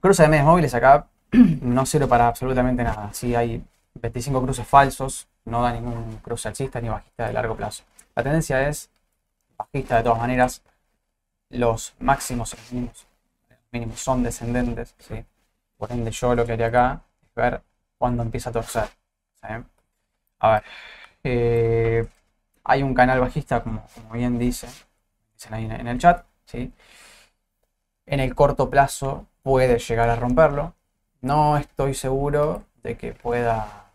[0.00, 1.08] Cruce de medias móviles acá
[1.62, 3.12] no sirve para absolutamente nada.
[3.12, 7.84] Si hay 25 cruces falsos, no da ningún cruce alcista ni bajista de largo plazo.
[8.14, 8.90] La tendencia es
[9.56, 10.62] bajista de todas maneras.
[11.50, 13.06] Los máximos y los mínimos,
[13.72, 14.94] mínimos son descendentes.
[14.98, 15.24] ¿sí?
[15.78, 17.62] Por ende, yo lo que haría acá es ver
[17.98, 18.88] cuándo empieza a torcer.
[19.42, 19.48] ¿sí?
[20.40, 20.64] A ver,
[21.24, 22.06] eh,
[22.64, 24.68] hay un canal bajista, como, bien dice,
[25.34, 26.24] dicen ahí en, el chat.
[26.46, 26.72] ¿sí?
[28.06, 30.74] En el corto plazo puede llegar a romperlo.
[31.20, 33.92] No estoy seguro de que pueda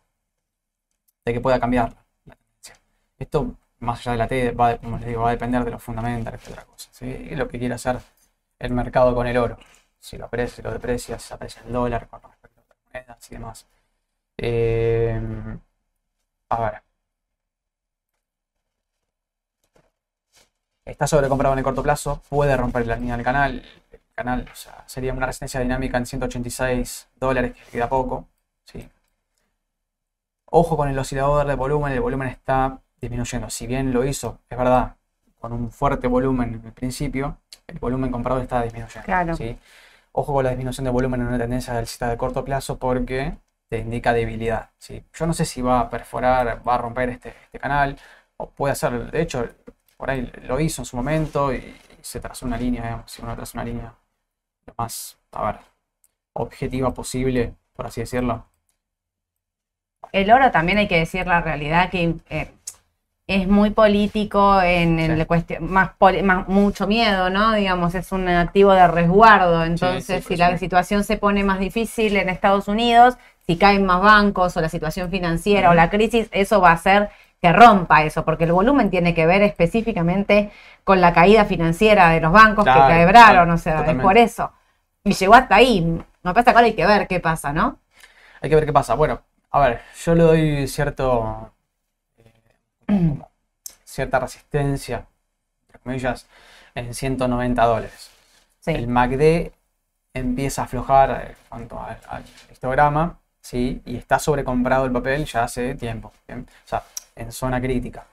[1.26, 1.96] de que pueda cambiar.
[3.20, 5.84] Esto, más allá de la T, va, como les digo, va a depender de los
[5.84, 6.90] fundamentales que otra cosa.
[7.06, 8.00] Y lo que quiere hacer
[8.60, 9.58] el mercado con el oro.
[10.00, 13.32] Si lo aprecia, si lo deprecia, si aprecia el dólar con respecto a otras monedas
[13.32, 13.68] y demás.
[14.38, 15.22] Eh,
[16.52, 16.82] a ver.
[20.84, 23.64] Está sobrecomprado en el corto plazo, puede romper la línea del canal.
[23.92, 28.28] El canal o sea, sería una resistencia dinámica en 186 dólares, que queda poco.
[28.66, 28.90] ¿sí?
[30.46, 33.50] Ojo con el oscilador de volumen, el volumen está disminuyendo.
[33.50, 34.98] Si bien lo hizo, es verdad,
[35.40, 37.38] con un fuerte volumen en el principio,
[37.68, 39.06] el volumen comprado está disminuyendo.
[39.06, 39.36] Claro.
[39.36, 39.58] ¿sí?
[40.12, 43.38] Ojo con la disminución de volumen en una tendencia alcista de corto plazo porque
[43.72, 44.72] te indica debilidad.
[44.78, 45.02] ¿sí?
[45.14, 47.98] Yo no sé si va a perforar, va a romper este, este canal,
[48.38, 49.48] o puede hacer, de hecho,
[49.98, 53.22] por ahí lo hizo en su momento y, y se trazó una línea, digamos, si
[53.22, 53.94] uno traza una línea
[54.68, 55.62] lo más, a ver,
[56.34, 58.46] objetiva posible, por así decirlo.
[60.12, 62.52] El oro también hay que decir la realidad que eh,
[63.28, 65.26] es muy político en Sí.
[65.26, 67.54] cuestión, más, poli- más mucho miedo, ¿no?
[67.54, 69.64] Digamos, es un activo de resguardo.
[69.64, 73.18] Entonces, sí, si la situación se pone más difícil en Estados Unidos,
[73.52, 77.10] si caen más bancos o la situación financiera o la crisis, eso va a hacer
[77.42, 80.52] que rompa eso, porque el volumen tiene que ver específicamente
[80.86, 84.18] con la caída financiera de los bancos Claro, que quebraron, total- o sea, es por
[84.18, 84.54] eso.
[85.04, 85.82] Y llegó hasta ahí.
[86.24, 87.80] Me pasa que ahora hay que ver qué pasa, ¿no?
[88.42, 88.94] Hay que ver qué pasa.
[88.94, 91.52] Bueno, a ver, yo le doy cierto,
[92.18, 92.32] eh,
[93.84, 95.08] cierta resistencia,
[95.68, 96.28] entre comillas,
[96.76, 98.12] en 190 dólares.
[98.62, 98.72] Sí.
[98.72, 99.52] El MACD
[100.14, 103.82] empieza a aflojar eh, en cuanto al, al histograma, ¿sí?
[103.86, 106.48] Y está sobrecomprado el papel ya hace tiempo, ¿bien?
[106.66, 106.84] O sea,
[107.16, 108.06] en zona crítica.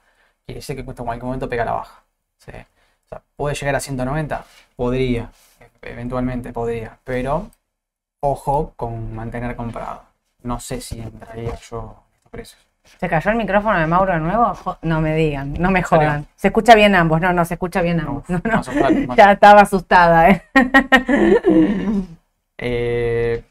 [0.45, 2.03] Quiere decir que en cualquier momento pega la baja,
[2.39, 2.51] ¿sí?
[2.51, 4.45] O sea, ¿puede llegar a 190?
[4.75, 5.29] Podría,
[5.81, 7.49] eventualmente podría, pero
[8.21, 10.03] ojo con mantener comprado.
[10.43, 12.69] No sé si entraría yo en estos precios.
[12.97, 14.53] ¿Se cayó el micrófono de Mauro de nuevo?
[14.81, 16.25] No me digan, no me jodan.
[16.35, 18.27] Se escucha bien ambos, no, no, se escucha bien ambos.
[18.29, 18.91] No, No, asustar.
[19.15, 20.43] Ya estaba asustada, ¿eh?
[22.61, 23.41] Eh,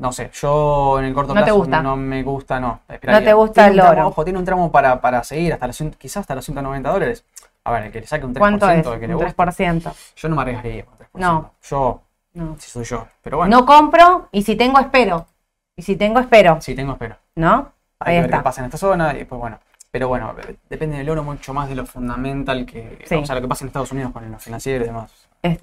[0.00, 1.82] no sé, yo en el corto No te plazo gusta.
[1.82, 2.80] no me gusta, no.
[2.88, 3.24] esperaría.
[3.28, 4.08] te gusta Tiene el tramo, oro.
[4.08, 7.24] Ojo, tiene un tramo para, para seguir hasta los, quizás hasta los 190 dólares.
[7.64, 8.84] A ver, el que le saque un 3% ¿Cuánto es?
[8.84, 9.36] de que le Un guste.
[9.36, 9.92] 3%.
[10.16, 11.08] Yo no me arriesgaría con 3%.
[11.14, 11.52] No.
[11.62, 12.00] Yo,
[12.34, 12.56] No.
[12.58, 13.06] si soy yo.
[13.22, 15.26] Pero bueno, No compro y si tengo, espero.
[15.76, 16.60] Y si tengo, espero.
[16.60, 17.16] si tengo, espero.
[17.34, 17.72] ¿No?
[18.00, 19.58] Hay Ahí que ver qué pasa en esta zona y después, bueno.
[19.90, 20.34] Pero bueno,
[20.70, 23.04] depende del oro mucho más de lo fundamental que.
[23.06, 23.16] Sí.
[23.16, 25.12] O sea, lo que pasa en Estados Unidos con lo financiero y demás.
[25.42, 25.58] Es-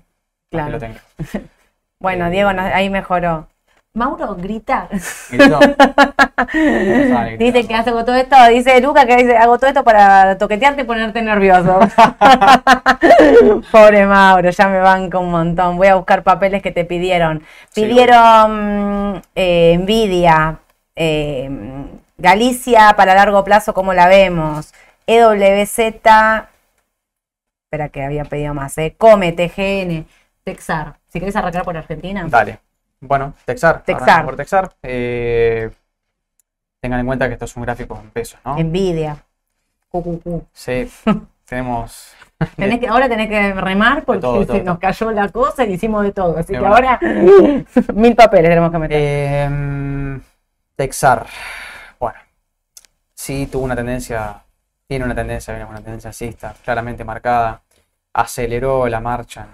[0.51, 0.93] Para que claro.
[1.33, 1.41] lo.
[1.99, 3.47] Bueno, Eh, Diego, no- ahí mejoró.
[3.97, 4.87] Mauro, grita.
[5.29, 5.59] Gritó.
[7.39, 10.85] Dice que hace todo esto, dice Luca que dice, hago todo esto para toquetearte y
[10.85, 11.79] ponerte nervioso.
[13.71, 15.77] Pobre Mauro, ya me banca un montón.
[15.77, 17.43] Voy a buscar papeles que te pidieron.
[17.69, 20.59] Sí, Pidieron eh, Nvidia,
[20.95, 21.49] eh,
[22.17, 24.73] Galicia para largo plazo, como la vemos?
[25.07, 26.49] EWZ, espera
[27.91, 30.05] que había pedido más, eh, Come, TGN,
[30.43, 30.97] Texar.
[31.07, 32.25] Si querés arrancar por Argentina.
[32.29, 32.66] Dale.
[32.99, 33.83] Bueno, Texar.
[33.83, 34.25] Texar.
[34.25, 34.71] Por Texar.
[34.81, 35.69] Eh,
[36.79, 38.57] tengan en cuenta que esto es un gráfico en pesos, ¿no?
[38.57, 39.17] Nvidia.
[39.89, 40.47] QQQ.
[40.51, 40.89] Sí,
[41.45, 42.13] tenemos.
[42.55, 45.73] Tenés que, ahora tenés que remar porque todo, todo, se nos cayó la cosa y
[45.73, 46.37] hicimos de todo.
[46.37, 46.99] Así que ahora
[47.93, 48.97] mil papeles tenemos que meter.
[49.01, 50.21] Em,
[50.75, 51.25] Texar.
[51.99, 52.19] Bueno,
[53.13, 54.43] sí tuvo una tendencia,
[54.87, 57.61] tiene una tendencia, viene una tendencia alcista claramente marcada.
[58.13, 59.49] Aceleró la marcha en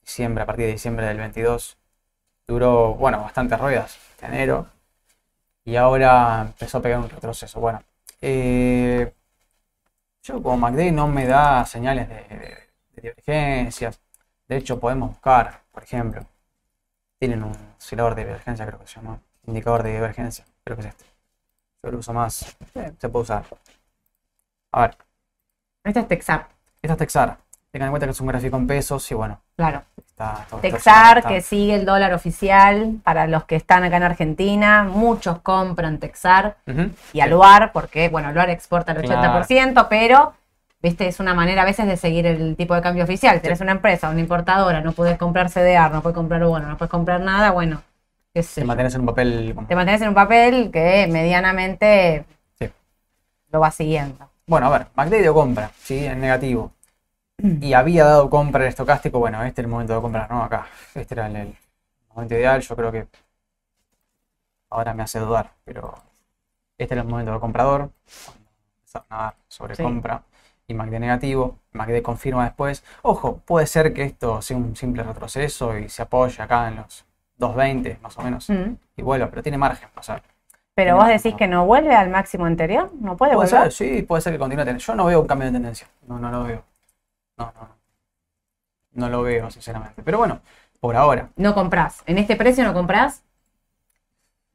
[0.00, 1.76] diciembre, a partir de diciembre del 22.
[2.48, 4.68] Duró, bueno, bastantes ruedas, hasta enero.
[5.64, 7.60] Y ahora empezó a pegar un retroceso.
[7.60, 7.82] Bueno,
[8.20, 9.12] eh,
[10.22, 12.56] yo como MACD no me da señales de, de-
[12.94, 14.00] de divergencias.
[14.48, 16.26] De hecho, podemos buscar, por ejemplo,
[17.18, 19.20] tienen un oscilador de divergencia, creo que se llama.
[19.46, 21.06] Indicador de divergencia, creo que es este.
[21.84, 22.56] Yo lo uso más.
[22.76, 23.44] eh, se puede usar.
[24.72, 24.96] A ver,
[25.84, 26.48] Este es Texar,
[26.82, 27.38] esta es Texar.
[27.72, 29.84] Tengan en cuenta que es un gráfico en pesos y bueno, claro.
[30.16, 34.02] Está está- Texar, está- que sigue el dólar oficial para los que están acá en
[34.02, 34.84] Argentina.
[34.84, 36.56] Muchos compran Texar
[37.12, 39.20] y Aluar, porque, bueno, Aluar exporta el Claro.
[39.20, 40.32] 80%, pero,
[40.82, 43.40] viste, es una manera a veces de seguir el tipo de cambio oficial.
[43.42, 46.90] Tenés una empresa, una importadora, no puedes comprar CDR, no puedes comprar bueno, no puedes
[46.90, 47.82] comprar nada, bueno,
[48.32, 48.66] qué sé Te yo.
[48.68, 52.24] mantienes en un papel Te mantienes en un papel que medianamente
[52.58, 52.70] Sí.
[53.52, 54.30] lo va siguiendo.
[54.46, 56.06] Bueno, a ver, MACD dio compra, ¿sí?
[56.06, 56.70] En negativo.
[57.38, 60.42] Y había dado compra el estocástico, bueno, este es el momento de comprar, ¿no?
[60.42, 60.66] Acá.
[60.94, 61.56] Este era el, el
[62.14, 63.06] momento ideal, yo creo que
[64.70, 65.94] ahora me hace dudar, pero
[66.78, 67.90] este era el momento de comprador,
[68.24, 68.42] cuando
[68.78, 69.82] empezaron a dar sobre Sí.
[69.82, 70.22] compra
[70.66, 72.82] y MACD negativo, MACD confirma después.
[73.02, 77.04] Ojo, puede ser que esto sea un simple retroceso y se apoye acá en los
[77.38, 78.72] 2.20 más o menos Mm.
[78.96, 80.22] y vuelva, pero tiene margen, o sea,
[80.74, 83.72] Pero vos decís que no vuelve al máximo anterior, no puede Puede volver.
[83.72, 84.76] ser, sí, puede ser que continúe.
[84.78, 85.86] Yo no veo un cambio de tendencia.
[86.06, 86.62] No, no lo veo.
[87.38, 87.76] No, no, no.
[88.92, 90.02] No lo veo, sinceramente.
[90.02, 90.40] Pero bueno,
[90.80, 91.28] por ahora.
[91.36, 92.02] No comprás.
[92.06, 93.22] En este precio no comprás.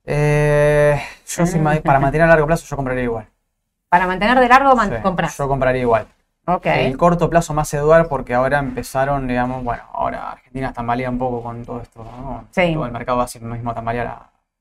[0.03, 3.27] Eh, yo si ma- para mantener a largo plazo yo compraría igual.
[3.89, 5.37] Para mantener de largo, man- Sí, comprás.
[5.37, 6.07] Yo compraría igual.
[6.47, 6.65] Ok.
[6.65, 11.43] El corto plazo más dudar porque ahora empezaron, digamos, bueno, ahora Argentina tambalea un poco
[11.43, 12.47] con todo esto, ¿no?
[12.51, 12.73] Sí.
[12.73, 14.13] Todo el mercado hace lo mismo tambalear a,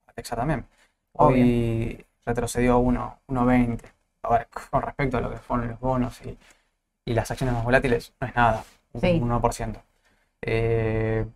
[0.07, 0.67] a Texas también.
[1.13, 3.89] Hoy retrocedió a 1 1.20.
[4.23, 6.37] A ver, con respecto a lo que fueron los bonos y,
[7.11, 9.19] y las acciones más volátiles, no es nada, un Sí.
[9.21, 9.83] 1%.
[10.43, 11.27] Eh,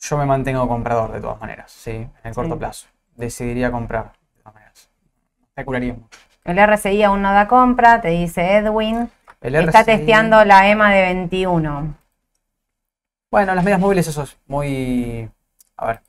[0.00, 2.58] yo me mantengo comprador de todas maneras, sí, en el corto Sí.
[2.58, 2.86] plazo.
[3.14, 4.90] Decidiría comprar de todas maneras.
[5.48, 6.18] Especularía mucho.
[6.44, 9.08] El RSI aún no da compra, te dice Edwin.
[9.40, 11.94] El Está testeando la EMA de 21.
[13.30, 15.30] Bueno, las medias móviles eso es muy,
[15.76, 16.00] a ver,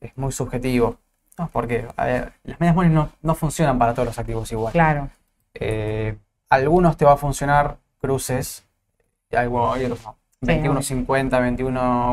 [0.00, 0.96] es muy subjetivo.
[1.38, 1.48] ¿no?
[1.52, 4.72] Porque, a ver, las medias móviles no, no funcionan para todos los activos igual.
[4.72, 5.08] Claro.
[5.54, 6.16] Eh,
[6.50, 8.66] algunos te va a funcionar cruces,
[9.30, 10.16] y algo, y otros no.
[10.42, 11.06] Sí, 21.50,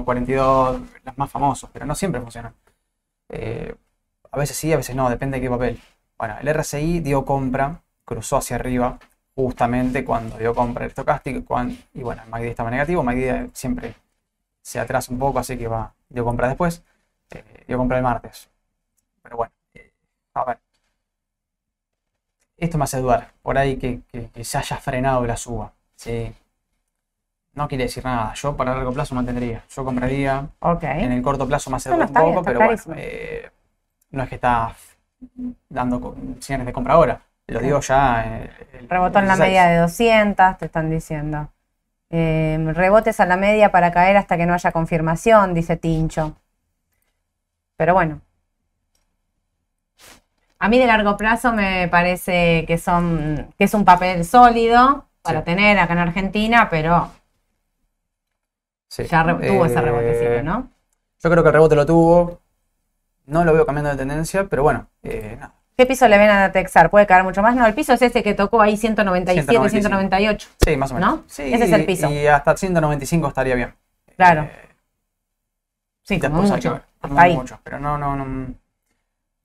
[0.06, 2.54] 21.42, los más famosos, pero no siempre funcionan.
[3.30, 3.74] Eh,
[4.32, 5.82] a veces sí, a veces no, depende de qué papel.
[6.18, 9.00] Bueno, el RSI dio compra, cruzó hacia arriba,
[9.36, 11.40] justamente cuando dio compra el estocástico,
[11.94, 13.96] y bueno, el MACD estaba negativo, MACD siempre
[14.62, 16.84] se atrasa un poco, así que va, dio compra después,
[17.32, 18.50] eh, dio compra el martes.
[19.22, 19.94] Pero bueno, eh,
[20.34, 20.67] a ver.
[22.58, 25.74] Esto me hace dudar, por ahí que, que- que se haya frenado la suba.
[25.96, 26.34] Sí.
[27.54, 30.84] No quiere decir nada, yo para largo plazo mantendría, yo compraría, Ok.
[30.84, 33.50] en el corto plazo me hace No, no, dudar un bien, poco, pero bueno, eh,
[34.12, 34.76] no es que está
[35.70, 38.24] dando señales de compra ahora, lo digo ya.
[38.46, 39.48] eh, el Rebotó en la 16.
[39.50, 41.50] media de 200, te están diciendo.
[42.12, 46.36] Eh, rebotes a la media para caer hasta que no haya confirmación, dice Tincho.
[47.78, 48.22] Pero bueno.
[50.60, 55.40] A mí de largo plazo me parece que son que es un papel sólido para
[55.40, 55.46] Sí.
[55.46, 57.12] tener acá en Argentina, pero
[58.90, 59.04] Sí.
[59.06, 60.70] ya tuvo ese Eh, rebotecito, ¿no?
[61.22, 62.40] Yo creo que el rebote lo tuvo,
[63.26, 65.38] no lo veo cambiando de tendencia, pero bueno, eh.
[65.78, 66.90] ¿Qué piso le ven a Texar?
[66.90, 67.56] ¿Puede caer mucho más?
[67.56, 69.70] No, el piso es ese que tocó ahí 197, 195.
[69.70, 70.50] 198.
[70.66, 71.10] Sí, más o menos.
[71.18, 71.24] ¿No?
[71.28, 72.10] Sí, Ese es el piso.
[72.10, 73.76] Y hasta 195 estaría bien.
[74.16, 74.44] Claro.
[74.44, 74.64] Eh,
[76.02, 76.74] Sí, como después hay que mucho.
[76.74, 77.36] ver, Hasta como ahí.
[77.36, 78.26] mucho, pero no, no, no,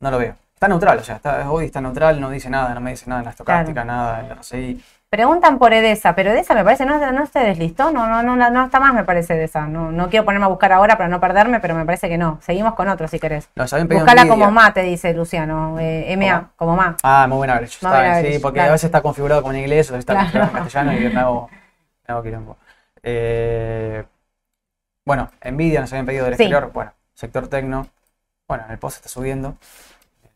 [0.01, 0.37] no lo veo.
[0.62, 3.22] Está neutral, o sea, está, hoy está neutral, no dice nada, no me dice nada
[3.22, 4.81] en la estocástica, nada en la RSI.
[5.11, 8.64] Preguntan por Edesa, pero Edesa me parece, no, no se deslistó, no, no, no, no
[8.66, 9.66] está más, me parece Edesa.
[9.66, 12.38] No, no quiero ponerme a buscar ahora para no perderme, pero me parece que no.
[12.42, 13.48] Seguimos con otro si querés.
[13.48, 15.81] Pedido Buscala como ma, te dice Luciano.
[15.81, 16.96] Eh, MA, como ma.
[17.03, 17.79] Ah, muy buena brecha.
[17.85, 18.68] Está bien, sí, porque claro.
[18.70, 20.27] a veces está configurado como en inglés, o está Claro.
[20.31, 21.51] configurado en castellano y me hago,
[22.07, 22.57] me hago quilombo.
[23.03, 24.05] Eh,
[25.05, 26.44] bueno, Nvidia nos habían pedido del Sí.
[26.44, 26.70] exterior.
[26.72, 27.88] Bueno, sector tecno.
[28.46, 29.57] Bueno, en el post está subiendo.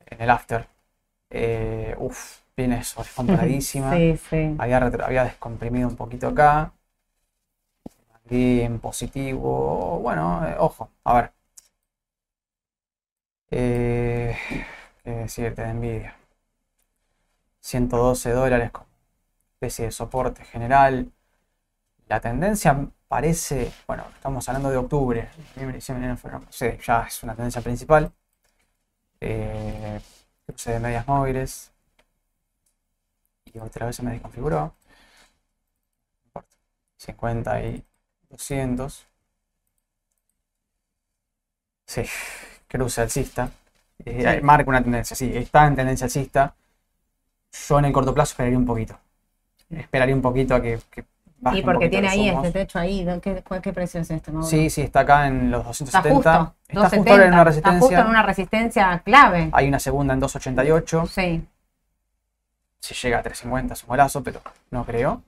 [0.06, 0.68] En el after.
[1.30, 3.90] Eh, uf, viene sobrecompradísima.
[3.96, 4.56] Sí, sí.
[4.58, 6.72] Había, descomprimido un poquito acá.
[8.14, 10.00] Aquí en positivo.
[10.00, 11.32] Bueno, eh, ojo, a ver.
[13.50, 14.36] Eh,
[15.04, 16.16] ¿Qué decirte de Nvidia?
[17.60, 18.86] 112 dólares como
[19.54, 21.10] especie de soporte general.
[22.08, 27.22] La tendencia parece, bueno, estamos hablando de octubre, noviembre, diciembre, enero, febrero, sí, ya es
[27.22, 28.12] una tendencia principal
[29.20, 30.00] eh,
[30.46, 31.72] puse de medias móviles
[33.46, 34.74] y otra vez se me desconfiguró.
[36.98, 37.82] 50 y
[38.28, 39.06] 200.
[41.86, 42.02] Sí,
[42.68, 43.50] cruce alcista.
[44.04, 46.54] Eh, marca una tendencia, sí, está en tendencia alcista.
[47.68, 48.98] Yo en el corto plazo esperaría un poquito.
[49.70, 50.80] Esperaría un poquito a que
[51.52, 53.06] y porque tiene ahí este techo ahí.
[53.22, 54.32] ¿Qué, precio es este?
[54.32, 54.46] Mauro?
[54.46, 56.14] Sí, sí, está acá en los Está 270.
[56.14, 56.30] justo.
[56.68, 57.12] Está justo 270.
[57.12, 58.00] ahora en una Está justo resistencia.
[58.00, 59.50] en una resistencia clave.
[59.52, 61.06] Hay una segunda en 288.
[61.06, 61.46] Sí.
[62.80, 65.22] Si llega a 350 es un golazo, pero no creo.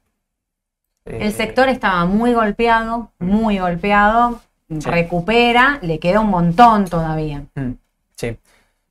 [1.04, 4.40] El Eh, sector estaba muy golpeado, muy golpeado.
[4.68, 4.80] Sí.
[4.80, 7.44] Recupera, le queda un montón todavía.
[7.54, 7.72] mm,
[8.16, 8.36] Sí.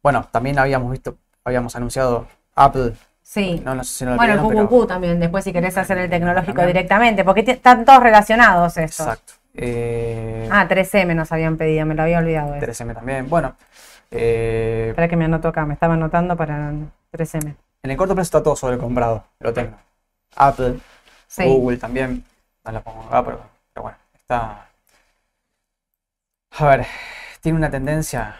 [0.01, 2.93] Bueno, también habíamos visto, habíamos anunciado Apple.
[3.29, 3.61] Sí.
[3.63, 5.97] No, no sé si no lo Bueno, el vieron, QQQ también, después si querés hacer
[5.97, 6.67] el tecnológico También.
[6.67, 9.05] directamente, porque están todos relacionados estos.
[9.05, 9.33] Exacto.
[9.53, 12.55] Eh, Ah, 3M nos habían pedido, me lo había olvidado.
[12.55, 12.65] eso.
[12.65, 13.27] 3M también.
[13.27, 13.55] Bueno,
[14.11, 16.71] eh, Espera que me anoto acá, me estaba anotando para
[17.11, 17.53] 3M.
[17.83, 19.25] en el corto plazo está todo sobrecomprado.
[19.41, 19.75] Lo tengo.
[20.37, 20.79] Apple,
[21.27, 21.43] Sí.
[21.43, 22.23] Google también.
[22.63, 23.41] No la pongo acá, pero,
[23.73, 24.67] pero bueno, está.
[26.59, 26.85] A ver,
[27.41, 28.35] tiene una tendencia.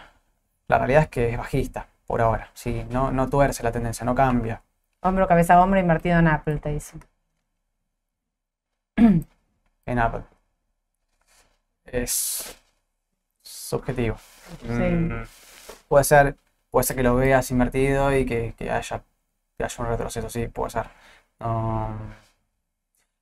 [0.66, 2.48] La realidad es que es bajista por ahora.
[2.54, 4.62] Sí, no, no tuerce la tendencia, no cambia.
[5.00, 6.98] Hombro, cabeza a hombro invertido en Apple, te dice.
[9.86, 10.22] en Apple.
[11.84, 12.56] Es
[13.42, 14.16] subjetivo.
[14.64, 15.22] Mm,
[15.88, 16.36] puede ser,
[16.70, 19.02] puede ser que lo veas invertido y que, que haya,
[19.56, 20.86] que haya un retroceso, sí, puede ser.
[21.40, 21.96] No,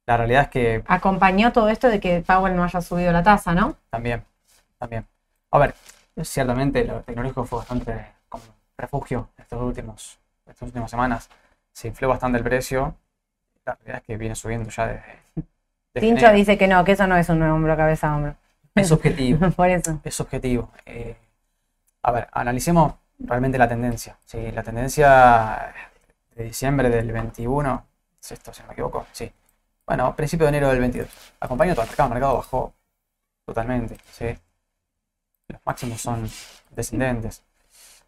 [0.06, 3.54] la realidad es que Acompañó todo esto de que Powell no haya subido la tasa,
[3.54, 3.76] ¿no?
[3.90, 4.24] también,
[4.78, 5.06] también.
[5.50, 5.74] A ver,
[6.22, 8.44] ciertamente lo tecnológico fue bastante como
[8.78, 11.28] refugio estos últimos, estas últimas semanas.
[11.76, 12.96] Se infló bastante el precio.
[13.66, 15.02] La realidad es que viene subiendo ya desde.
[15.34, 16.38] desde Tincho enero.
[16.38, 18.34] dice que no, que eso no es un hombro, cabeza a hombro.
[18.74, 19.50] Es subjetivo.
[19.56, 20.00] Por eso.
[20.02, 20.70] es objetivo.
[20.86, 21.14] Eh,
[22.00, 24.16] a ver, analicemos realmente la tendencia.
[24.24, 25.70] Sí, la tendencia
[26.34, 27.86] de diciembre del 21,
[28.22, 29.30] es esto, si no me equivoco, sí.
[29.86, 31.08] Bueno, principio de enero del 22.
[31.40, 32.72] Acompañó todo el mercado, el mercado bajó
[33.44, 34.34] totalmente, sí.
[35.48, 36.26] Los máximos son
[36.70, 37.42] descendentes.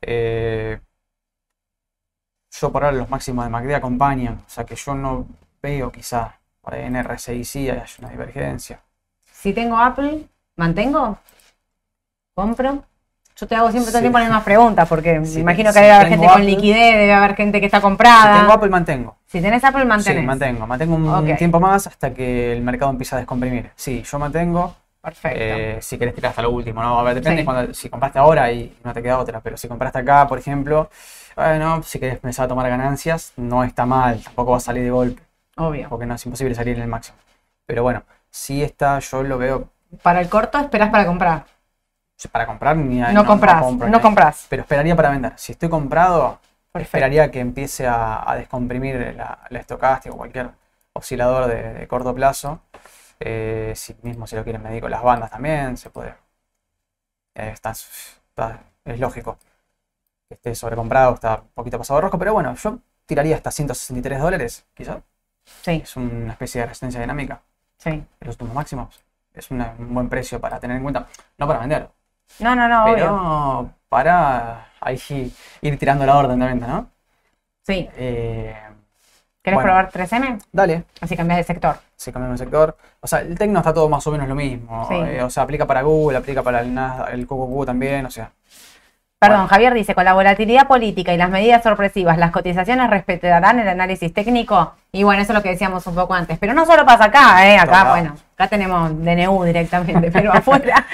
[0.00, 0.81] Eh,
[2.50, 5.26] yo por ahora los máximos de MACD acompañan, o sea que yo no
[5.62, 8.80] veo quizá por ahí en RSI sí hay una divergencia.
[9.32, 11.18] Si tengo Apple, ¿mantengo?
[12.34, 12.84] ¿Compro?
[13.37, 14.04] Yo te hago siempre todo el Sí.
[14.04, 16.44] tiempo las mismas preguntas, porque Si- me imagino que si debe haber gente con Apple-
[16.46, 18.40] liquidez, debe haber gente que está Si comprada.
[18.40, 19.16] tengo Apple mantengo.
[19.26, 20.20] Si tenés Apple, mantenés.
[20.22, 20.66] Sí, mantengo.
[20.66, 21.37] Mantengo un Ok.
[21.38, 23.70] tiempo más hasta que el mercado empiece a descomprimir.
[23.76, 24.74] Sí, yo mantengo.
[25.00, 25.38] Perfecto.
[25.40, 26.98] eh, si querés tirar hasta lo último, ¿no?
[26.98, 27.44] A ver, depende Sí.
[27.44, 30.90] cuando, si compraste ahora y no te queda otra, pero si compraste acá, por ejemplo,
[31.37, 34.90] bueno, si querés empezar a tomar ganancias, no está mal, tampoco va a salir de
[34.90, 35.22] golpe,
[35.56, 35.88] Obvio.
[35.88, 37.16] porque no es imposible salir en el máximo.
[37.64, 39.68] Pero bueno, si está, yo lo veo
[40.02, 41.44] Para el corto, esperás para comprar.
[42.32, 44.46] para comprar ni No, comprás, compro no ni- comprás.
[44.48, 45.32] Pero esperaría para vender.
[45.37, 46.40] Si estoy comprado,
[46.72, 46.96] Perfecto.
[46.96, 50.50] esperaría que empiece a, a descomprimir la, la estocástica o cualquier
[50.92, 52.61] oscilador de, de corto plazo.
[53.20, 56.14] Eh, si mismo si lo quieren medir con las bandas también, se puede.
[57.35, 59.38] Eh, está- está- es lógico
[60.28, 64.20] que esté sobrecomprado, está un poquito pasado de rojo, pero bueno, yo tiraría hasta 163
[64.20, 65.02] dólares, quizás.
[65.64, 67.42] Sí, Es una especie de resistencia dinámica
[67.78, 68.04] sí.
[68.20, 69.04] de los últimos máximos.
[69.35, 71.90] Es una- un buen precio para tener en cuenta, no para vender,
[72.40, 73.16] No, no, no, obvio.
[73.64, 75.00] pero para ahí
[75.62, 76.90] ir tirando la orden de venta, ¿no?
[77.66, 77.88] Sí.
[77.94, 78.54] Eh,
[79.42, 79.68] ¿Querés bueno.
[79.68, 80.40] probar 3M?
[80.53, 81.77] dale, Así cambiás de sector.
[81.96, 82.77] si cambiamos de sector.
[83.01, 84.87] O sea, el Tecno está todo más o menos lo mismo.
[84.88, 84.94] Sí.
[84.96, 86.77] eh, o sea, aplica para Google, aplica para el,
[87.12, 88.31] el QQQ también, o sea.
[89.20, 89.48] Perdón, Bueno.
[89.48, 94.12] Javier dice, con la volatilidad política y las medidas sorpresivas, ¿las cotizaciones respetarán el análisis
[94.14, 94.74] técnico?
[94.92, 96.38] Y bueno, eso es lo que decíamos un poco antes.
[96.38, 97.59] Pero no solo pasa acá, ¿eh?
[97.59, 100.85] Acá, bueno, acá tenemos DNU directamente, pero afuera,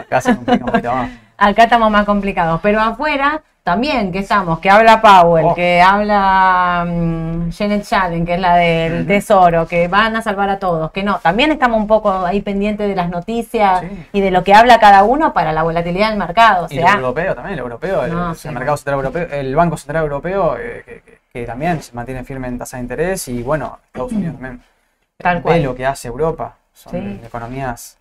[0.00, 1.10] Acá se complica un poquito más.
[1.38, 2.60] acá estamos más complicados.
[2.62, 5.54] Pero afuera también, que estamos, que habla Powell, Oh.
[5.54, 9.06] que habla mm, Janet Yellen, que es la del Ujú.
[9.06, 11.18] Tesoro, que van a salvar a todos, que no.
[11.18, 14.06] También estamos un poco ahí pendientes de las noticias Sí.
[14.14, 16.66] y de lo que habla cada uno para la volatilidad del mercado.
[16.66, 19.28] O Y el sea, europeo también, el europeo, el, No, el sí, mercado central europeo,
[19.30, 22.82] el Banco Central Europeo, eh, que, que- que también se mantiene firme en tasa de
[22.82, 24.62] interés, y bueno, Estados Unidos también.
[25.18, 25.62] tal Ve cual.
[25.62, 26.56] lo que hace Europa.
[26.72, 27.20] Son Sí.
[27.24, 27.98] economías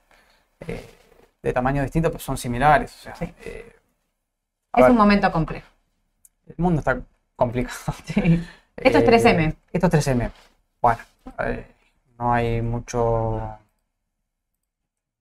[0.68, 0.86] eh,
[1.44, 2.96] de tamaño distinto, pero son similares.
[3.00, 3.34] O sea, Sí.
[3.46, 3.76] eh,
[4.74, 5.68] a Es ver, un momento complejo.
[6.48, 7.02] el mundo está
[7.36, 7.78] complicado.
[8.06, 8.44] Sí.
[8.78, 9.56] Esto es Eh, 3M.
[9.74, 10.32] Esto es 3M.
[10.82, 11.00] Bueno,
[11.40, 11.66] eh,
[12.18, 13.60] no hay mucho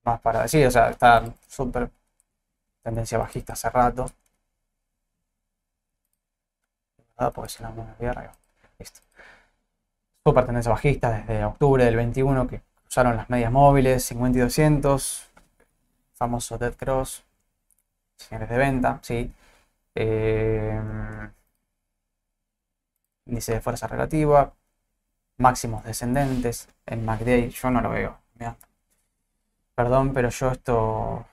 [0.05, 0.67] más para decir.
[0.67, 1.91] O sea, está súper
[2.83, 4.11] tendencia bajista hace rato.
[7.17, 8.33] Ah, porque si no me voy arriba.
[8.79, 9.01] Listo.
[10.25, 15.27] Súper tendencia bajista desde octubre del 21 que usaron las medias móviles 50 y 200.
[16.15, 17.25] Famoso Dead Cross.
[18.19, 19.33] Señales de venta, sí.
[19.95, 20.81] Eh,
[23.27, 24.53] índice de fuerza relativa,
[25.39, 28.19] máximos descendentes, en MACD yo no lo veo.
[28.35, 28.57] mirá.
[29.75, 31.27] Perdón, pero yo esto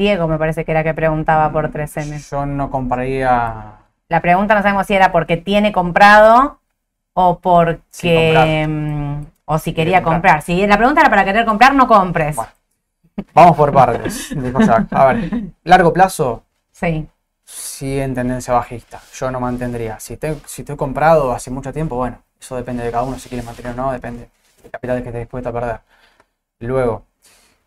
[0.00, 2.18] Diego me parece que era que preguntaba por 3M.
[2.30, 3.74] Yo no compraría.
[4.08, 6.58] La pregunta no sabemos si era porque tiene comprado
[7.12, 8.66] o porque...
[8.66, 10.36] mm, o si quería comprar.
[10.38, 10.42] comprar.
[10.42, 12.34] Si la pregunta era para querer comprar, no compres.
[12.34, 12.50] Bueno.
[13.34, 14.58] Vamos por partes, dijo.
[14.90, 15.20] A ver,
[15.64, 17.08] largo plazo, Sí.
[17.44, 19.00] sí en tendencia bajista.
[19.14, 20.00] Yo no mantendría.
[20.00, 23.28] Si estoy, si estoy comprado hace mucho tiempo, bueno, eso depende de cada uno, si
[23.28, 24.30] quiere mantener o no, depende
[24.62, 25.80] del capital que esté dispuesto a perder.
[26.60, 27.04] Luego,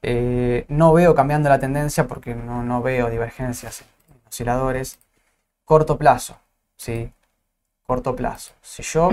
[0.03, 4.99] eh, no veo cambiando la tendencia porque no, no veo divergencias en osciladores.
[5.65, 6.37] Corto plazo,
[6.77, 7.11] ¿sí?
[7.85, 8.53] Corto plazo.
[8.61, 9.11] Si yo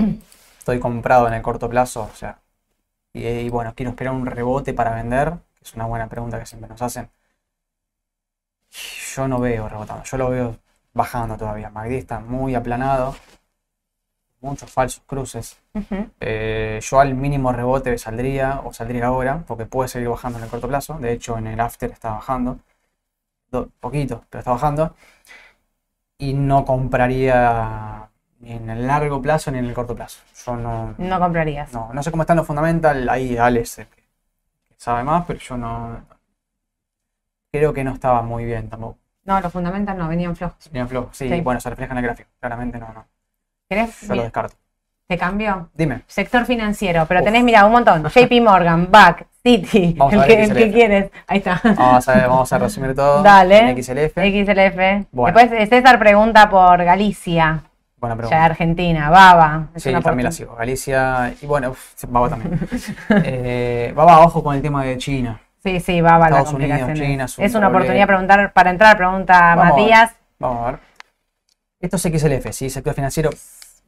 [0.59, 2.39] estoy comprado en el corto plazo, o sea,
[3.13, 6.69] y, y bueno, quiero esperar un rebote para vender, es una buena pregunta que siempre
[6.69, 7.09] nos hacen.
[9.15, 10.57] Yo no veo rebotando, yo lo veo
[10.93, 11.69] bajando todavía.
[11.69, 13.15] MACD está muy aplanado,
[14.39, 15.57] muchos falsos cruces.
[15.73, 16.09] Ujú.
[16.19, 20.49] Eh, yo al mínimo rebote saldría o saldría ahora, porque puede seguir bajando en el
[20.49, 20.95] corto plazo.
[20.99, 22.59] De hecho, en el after está bajando,
[23.51, 24.95] Do- poquito, pero está bajando.
[26.17, 28.09] Y no compraría
[28.39, 30.19] ni en el largo plazo ni en el corto plazo.
[30.45, 31.73] Yo no, No comprarías.
[31.73, 34.03] no, no sé cómo están los fundamental, ahí Alex es el que,
[34.69, 36.01] que sabe más, pero yo no.
[37.51, 38.97] Creo que no estaba muy bien tampoco.
[39.25, 40.71] No, los fundamentos no, venían flojos.
[40.71, 41.09] Bien flojo.
[41.11, 41.41] Sí, Sí.
[41.41, 42.29] bueno, se refleja en el gráfico.
[42.39, 43.05] Claramente no, no.
[43.69, 44.01] ¿Querés?
[44.01, 44.55] Yo lo descarto.
[45.07, 45.69] ¿Te cambió?
[45.75, 46.01] Dime.
[46.07, 47.25] Sector financiero, pero Uf.
[47.25, 48.03] tenés, mira, un montón.
[48.09, 51.11] JP Morgan, BAC, Citi, Vamos el que, el que quieres.
[51.27, 51.61] Ahí está.
[51.63, 53.21] Vamos a, ver, vamos a resumir todo.
[53.23, 53.69] Dale.
[53.69, 54.13] En XLF.
[54.15, 55.07] XLF.
[55.11, 55.37] Bueno.
[55.37, 57.63] Después eh, César pregunta por Galicia,
[58.01, 58.45] Buena ya pregunta.
[58.45, 59.67] Argentina, Baba.
[59.75, 60.55] Es Sí, también la sigo.
[60.55, 62.59] Galicia y bueno, uf, Baba también.
[63.23, 65.39] eh, Baba, ojo con el tema de China.
[65.63, 67.07] Sí, sí, Baba la Estados Unidos, complicación.
[67.11, 69.83] China, es es un es una oportunidad preguntar, para entrar, pregunta Vamos a ver.
[69.83, 70.15] Matías.
[70.39, 70.79] Vamos a ver.
[71.79, 73.29] Esto es XLF, sí, sector financiero,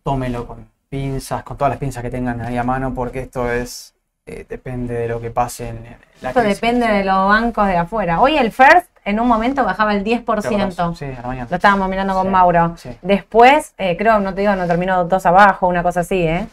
[0.03, 3.95] tómelo con pinzas, con todas las pinzas que tengan ahí a mano, porque esto es,
[4.27, 5.83] eh, depende de lo que pase en
[6.21, 6.61] la Esto crisis.
[6.61, 8.21] depende de los bancos de afuera.
[8.21, 10.95] Hoy el First en un momento bajaba el 10%.
[10.95, 11.47] Sí, a la mañana.
[11.49, 12.73] Lo estábamos mirando con Sí, Mauro.
[12.77, 12.97] sí.
[13.01, 16.47] Después, eh, creo, no te digo, no terminó dos abajo, una cosa así, ¿eh?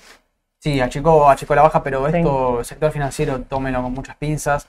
[0.59, 4.68] Sí, achicó, achicó la baja, pero esto, sector financiero, tómelo con muchas pinzas.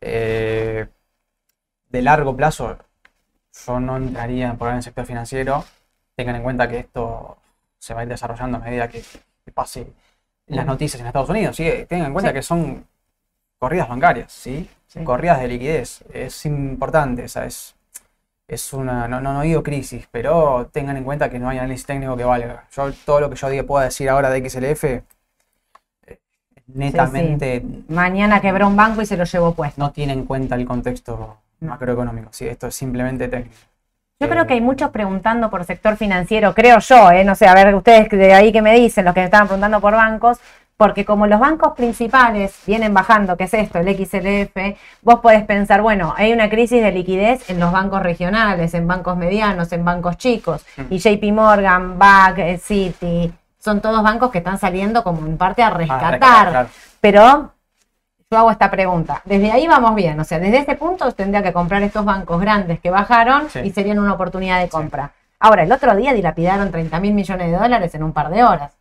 [0.00, 0.86] Eh,
[1.88, 2.76] de largo plazo,
[3.66, 5.64] yo no entraría por en el sector financiero.
[6.16, 7.36] Tengan en cuenta que esto
[7.78, 9.02] se va a ir desarrollando a medida que,
[9.44, 9.86] que pase
[10.46, 11.56] las noticias en Estados Unidos.
[11.56, 11.68] ¿sí?
[11.88, 12.86] Tengan en cuenta que son
[13.64, 14.68] corridas bancarias, ¿sí?
[14.86, 15.02] Sí.
[15.04, 16.04] corridas de liquidez.
[16.12, 17.74] Es importante, esa es,
[18.46, 21.86] es una, no, no, no digo crisis, pero tengan en cuenta que no hay análisis
[21.86, 22.64] técnico que valga.
[22.76, 25.02] Yo todo lo que yo diga, pueda decir ahora de XLF, eh,
[26.66, 29.80] netamente Mañana quebró un banco y se lo llevó puesto.
[29.80, 31.70] no tiene en cuenta el contexto No.
[31.72, 32.28] macroeconómico.
[32.32, 32.46] ¿sí?
[32.46, 33.56] Esto es simplemente técnico.
[34.20, 37.24] Yo Eh, creo que hay muchos preguntando por sector financiero, creo yo, ¿eh?
[37.24, 39.80] no sé, a ver ustedes de ahí que me dicen, los que me estaban preguntando
[39.80, 40.38] por bancos,
[40.76, 45.82] porque como los bancos principales vienen bajando, que es esto, el XLF, vos podés pensar,
[45.82, 50.16] bueno, hay una crisis de liquidez en los bancos regionales, en bancos medianos, en bancos
[50.16, 50.82] chicos, Mm.
[50.90, 55.62] y JP Morgan, BAC, eh, Citi, son todos bancos que están saliendo como en parte
[55.62, 56.66] a rescatar.
[57.00, 57.52] Pero
[58.30, 59.22] yo hago esta pregunta.
[59.24, 60.18] Desde ahí vamos bien.
[60.18, 63.60] O sea, desde ese punto tendría que comprar estos bancos grandes que bajaron Sí.
[63.60, 65.12] y serían una oportunidad de compra.
[65.38, 68.72] Ahora, el otro día dilapidaron 30 mil millones de dólares en un par de horas.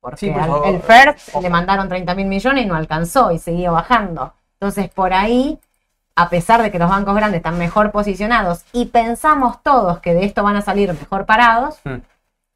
[0.00, 1.40] Porque Sí, al- el ojo.
[1.42, 4.34] le mandaron 30 mil millones y no alcanzó y seguía bajando.
[4.54, 5.58] Entonces, por ahí,
[6.16, 10.24] a pesar de que los bancos grandes están mejor posicionados y pensamos todos que de
[10.24, 11.96] esto van a salir mejor parados, Mm.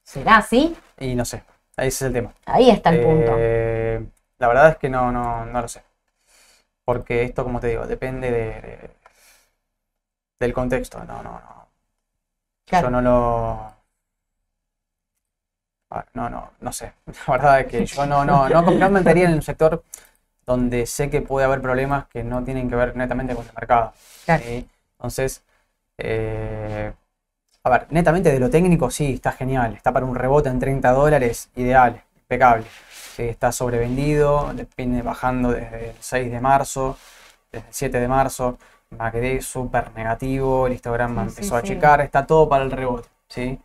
[0.05, 0.77] ¿será así?
[0.99, 1.43] Y no sé,
[1.77, 2.33] ese es el tema.
[2.47, 3.33] Ahí está el punto.
[3.37, 4.05] Eh,
[4.39, 5.83] la verdad es que no, no, no lo sé.
[6.85, 8.91] Porque esto, como te digo, depende de, de-
[10.41, 10.99] del contexto.
[11.05, 11.67] No, no, no.
[12.67, 12.87] Claro.
[12.89, 13.72] Yo no lo.
[15.95, 16.93] Ah, No, no, no sé.
[17.27, 19.83] La verdad es que yo no, no, no, no me metería en un sector
[20.47, 23.93] donde sé que puede haber problemas que no tienen que ver netamente con el mercado.
[24.25, 24.43] Claro.
[24.43, 24.69] ¿sí?
[24.99, 25.43] Entonces,
[25.99, 26.93] eh,
[27.65, 29.75] a ver, netamente de lo técnico sí, está genial.
[29.75, 32.65] Está para un rebote en 30 dólares, ideal, impecable.
[33.17, 36.97] Sí, está sobrevendido, viene bajando desde el 6 de marzo,
[37.53, 38.59] desde el 7 de marzo.
[38.91, 41.67] MACD súper negativo, el histograma Sí, empezó a sí.
[41.67, 43.09] achicar, está todo para el rebote.
[43.29, 43.59] ¿sí?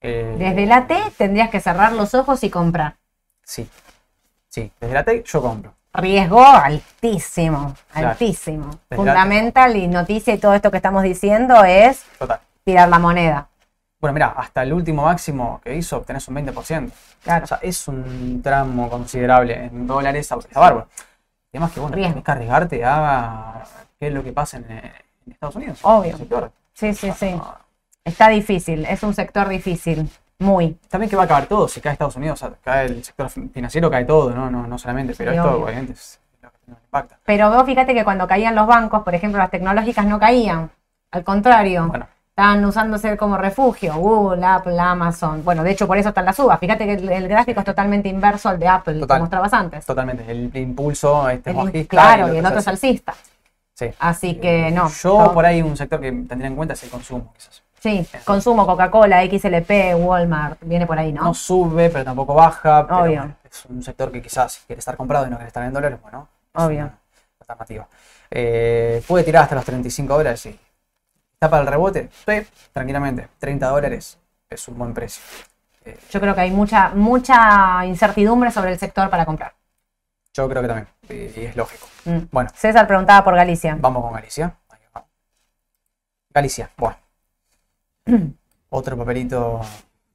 [0.00, 2.96] Eh, Desde la T tendrías que cerrar los ojos y comprar.
[3.42, 3.68] Sí,
[4.48, 5.74] sí, desde la T yo compro.
[5.94, 8.08] Riesgo altísimo, Claro.
[8.10, 8.70] altísimo.
[8.88, 12.40] Desde Fundamental y noticia y todo esto que estamos diciendo es Total.
[12.64, 13.48] tirar la moneda.
[14.00, 16.92] Bueno, mira, hasta el último máximo que hizo obtenés un 20%.
[17.24, 17.44] Claro.
[17.44, 20.86] O sea, es un tramo considerable en dólares, está bárbaro.
[21.52, 22.12] Además que, bueno, Riesgo.
[22.12, 23.64] tenés que arriesgarte a
[23.98, 25.80] qué es lo que pasa en, en Estados Unidos.
[25.82, 26.16] Obvio.
[26.74, 27.40] Sí, sí, sí.
[28.08, 30.76] Está difícil, es un sector difícil, muy.
[30.88, 34.04] También que va a caer todo, si cae Estados Unidos, cae el sector financiero, cae
[34.04, 35.64] todo, no, no, no solamente, pero Sí, esto obvio.
[35.64, 37.18] obviamente es lo que nos impacta.
[37.24, 40.70] Pero vos fíjate que cuando caían los bancos, por ejemplo, las tecnológicas no caían.
[41.10, 41.86] Al contrario.
[41.88, 45.42] Bueno, Están usándose como refugio, Google, Apple, Amazon.
[45.42, 46.60] Bueno, de hecho por eso están las uvas.
[46.60, 49.16] Fíjate que el, el gráfico es totalmente inverso al de Apple, Total.
[49.16, 49.84] que mostrabas antes.
[49.84, 50.24] totalmente.
[50.30, 51.88] El impulso este es El- bajista.
[51.88, 53.14] claro, y el otro es alcista.
[53.74, 53.86] Sí.
[53.98, 54.88] Así que no.
[54.88, 57.62] Yo por ahí un sector que tendría en cuenta es el consumo, quizás.
[57.80, 61.34] Sí, consumo Coca-Cola, XLP, Walmart, viene por ahí, No, ¿no?
[61.34, 62.86] sube, pero tampoco baja.
[62.86, 63.20] Pero Obvio.
[63.20, 65.72] bueno, es un sector que quizás si quiere estar comprado y no quiere estar en
[65.72, 66.78] dólares, bueno, es Obvio.
[66.80, 66.98] una
[67.40, 67.88] alternativa.
[68.30, 70.58] Eh, puede tirar hasta los 35 dólares, sí.
[71.34, 72.10] ¿Está para el rebote?
[72.26, 73.28] Sí, tranquilamente.
[73.38, 74.18] 30 dólares
[74.50, 75.22] es un buen precio.
[75.84, 79.54] Eh, Yo creo que hay mucha, mucha incertidumbre sobre el sector para comprar.
[80.34, 80.88] yo creo que también.
[81.08, 81.86] Y, y es lógico.
[82.06, 82.18] Mm.
[82.32, 83.76] Bueno, César preguntaba por Galicia.
[83.80, 84.54] vamos con Galicia.
[86.32, 86.96] Galicia, bueno.
[88.70, 89.60] Otro papelito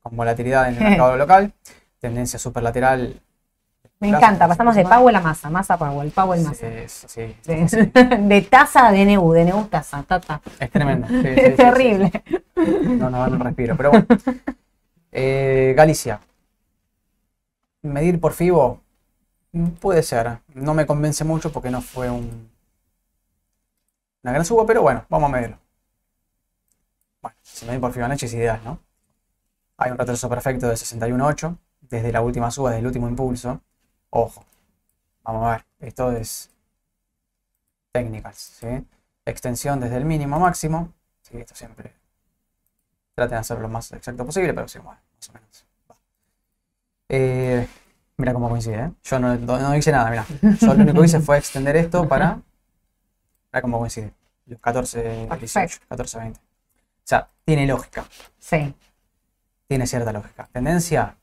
[0.01, 1.53] con volatilidad en el mercado local.
[1.99, 3.19] Tendencia superlateral.
[3.99, 4.83] Me encanta, pasamos de.
[4.83, 6.67] Powell a masa, masa Powell, Powell masa.
[6.87, 7.35] Sí, sí, sí.
[7.45, 10.41] De, de taza a DNU, DNU taza, tata.
[10.59, 11.07] Es tremendo.
[11.07, 12.11] sí, Es terrible.
[12.55, 13.77] No, no, no respiro.
[13.77, 14.05] Pero bueno.
[15.11, 16.19] Eh, Galicia.
[17.83, 18.81] Medir por FIBO
[19.53, 20.39] mm, puede ser.
[20.53, 22.49] No me convence mucho porque no fue un,
[24.23, 25.57] una gran suba, pero bueno, vamos a medirlo.
[27.23, 28.79] Bueno, si medir por Fibonacci es ideal, ¿no?
[29.77, 33.61] Hay un retroceso perfecto de 61.8 desde la última suba, desde el último impulso.
[34.11, 34.45] Ojo.
[35.23, 35.65] Vamos a ver.
[35.79, 36.51] Esto es
[37.91, 38.85] técnicas, ¿sí?
[39.25, 40.93] Extensión desde el mínimo a máximo.
[41.21, 41.93] Sí, esto siempre
[43.15, 45.65] traten de hacerlo lo más exacto posible, pero sí, bueno, más o menos.
[47.09, 47.67] Eh,
[48.17, 48.91] mira cómo coincide, ¿eh?
[49.03, 50.25] Yo no, no- no hice nada, mira.
[50.59, 52.41] Yo lo único que hice fue extender esto para.
[53.51, 54.13] Mira cómo coincide.
[54.47, 55.85] Los 14, 18, Perfecto.
[55.89, 56.39] 14, 20.
[57.05, 58.05] O sea, tiene lógica.
[58.39, 58.73] Sí,
[59.67, 60.47] Tiene cierta lógica.
[60.53, 61.17] Tendencia.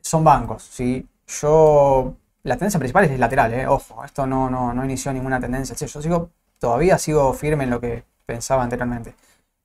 [0.00, 1.06] Son bancos, ¿sí?
[1.26, 2.14] Yo.
[2.42, 3.66] La tendencia principal es lateral, ¿eh?
[3.66, 5.76] Ojo, esto no, no, no inició ninguna tendencia.
[5.76, 6.30] Sí, yo sigo.
[6.58, 9.14] Todavía sigo firme en lo que pensaba anteriormente.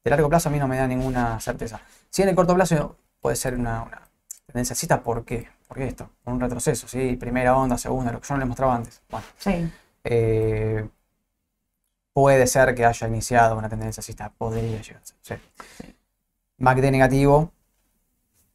[0.03, 1.81] De largo plazo a mí no me da ninguna certeza.
[2.09, 4.01] Si en el corto plazo puede ser una, una
[4.45, 5.47] tendencia alcista, ¿por qué?
[5.67, 6.09] ¿Por qué esto?
[6.25, 7.15] Un retroceso, ¿sí?
[7.17, 9.01] Primera onda, segunda, lo que yo no les mostraba antes.
[9.09, 9.71] Bueno, sí.
[10.03, 10.87] eh,
[12.15, 15.39] puede ser que haya iniciado una tendencia alcista, podría llegar a ser.
[15.81, 15.93] Sí.
[16.59, 17.51] MACD negativo,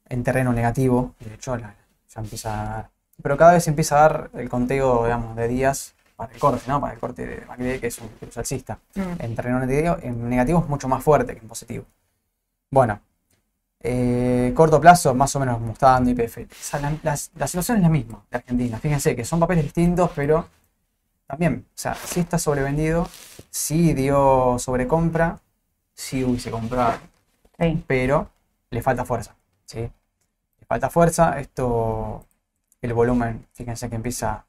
[0.09, 1.75] en terreno negativo, de hecho la-
[2.09, 2.91] ya empieza a dar.
[3.23, 6.81] Pero cada vez empieza a dar el conteo, digamos, de días para el corte, ¿no?
[6.81, 8.79] Para el corte de MACD, que es un virus alcista.
[8.95, 9.01] Mm.
[9.19, 11.85] En terreno negativo, en negativo es mucho más fuerte que en positivo.
[12.71, 12.99] Bueno,
[13.83, 16.45] eh, corto plazo, más o menos como está dando IPF.
[16.45, 18.79] O sea, la, la- la situación es la misma de Argentina.
[18.79, 20.49] Fíjense que son papeles distintos, pero
[21.31, 23.09] también, o sea, sí está sobrevendido,
[23.51, 25.39] sí dio sobrecompra,
[25.95, 26.99] sí hubiese comprado,
[27.57, 27.85] Sí.
[27.87, 28.29] pero
[28.71, 29.79] le falta fuerza, ¿sí?
[29.79, 32.27] Le falta fuerza, esto,
[32.83, 34.45] el volumen, fíjense que empieza...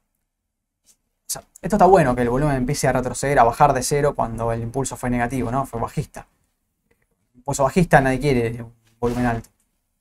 [0.86, 4.14] O sea, esto está bueno, que el volumen empiece a retroceder, a bajar de cero
[4.16, 5.64] cuando el impulso fue negativo, ¿no?
[5.66, 6.26] Fue bajista.
[7.36, 9.48] Impulso bajista nadie quiere un volumen alto.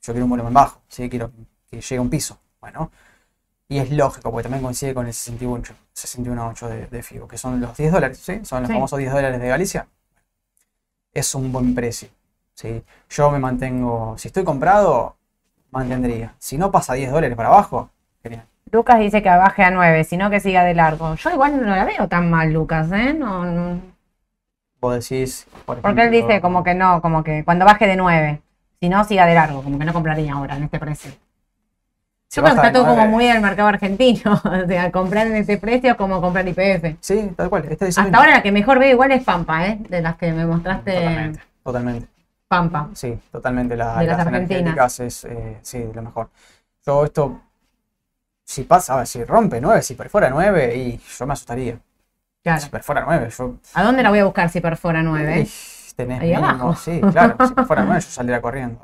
[0.02, 1.08] Yo quiero un volumen bajo, ¿sí?
[1.10, 1.32] Quiero
[1.70, 2.40] que llegue a un piso.
[2.60, 2.92] Bueno,
[3.72, 7.62] y es lógico, porque también coincide con el 61.8 61.8 de, de FIBO, que son
[7.62, 8.44] los 10 dólares, ¿sí?
[8.44, 8.74] Son los Sí.
[8.74, 9.88] famosos 10 dólares de Galicia.
[11.14, 12.10] Es un buen precio,
[12.54, 12.84] ¿sí?
[13.10, 15.16] Yo me mantengo, si estoy comprado,
[15.72, 16.36] mantendría.
[16.38, 17.90] Si no pasa 10 dólares para abajo,
[18.22, 18.44] genial.
[18.74, 21.16] Lucas dice que baje a 9, sino que siga de largo.
[21.16, 23.14] Yo igual no la veo tan mal, Lucas, ¿eh?
[23.14, 23.80] No, no.
[24.82, 27.96] Vos decís, por Porque él ejemplo, dice como que no, como que cuando baje de
[27.96, 28.42] 9.
[28.82, 31.12] Si no, siga de largo, como que no compraría ahora en este precio.
[32.34, 34.42] Yo creo que está todo como 9, muy del mercado argentino.
[34.46, 36.96] O sea, comprar en este precio como comprar IPF.
[37.02, 37.78] Sí, tal cual.
[37.80, 39.80] Hasta ahora la que mejor veo igual es Pampa, ¿eh?
[39.90, 40.94] De las que me mostraste.
[40.94, 42.08] Totalmente, totalmente.
[42.48, 42.90] Pampa.
[42.94, 43.76] Sí, totalmente.
[43.76, 46.30] La, De las las energéticas es, eh, sí, lo mejor.
[46.86, 47.42] Yo esto,
[48.46, 51.78] si pasa, a ver, si rompe 9, si perfora 9, y yo me asustaría.
[52.44, 52.62] Claro.
[52.62, 53.56] Si perfora 9, yo...
[53.74, 55.42] ¿A dónde la voy a buscar si perfora 9?
[55.42, 55.50] Ih,
[55.96, 56.76] tenés Ahí mínimo, abajo.
[56.76, 58.80] sí, claro, si perfora 9 yo saldría corriendo.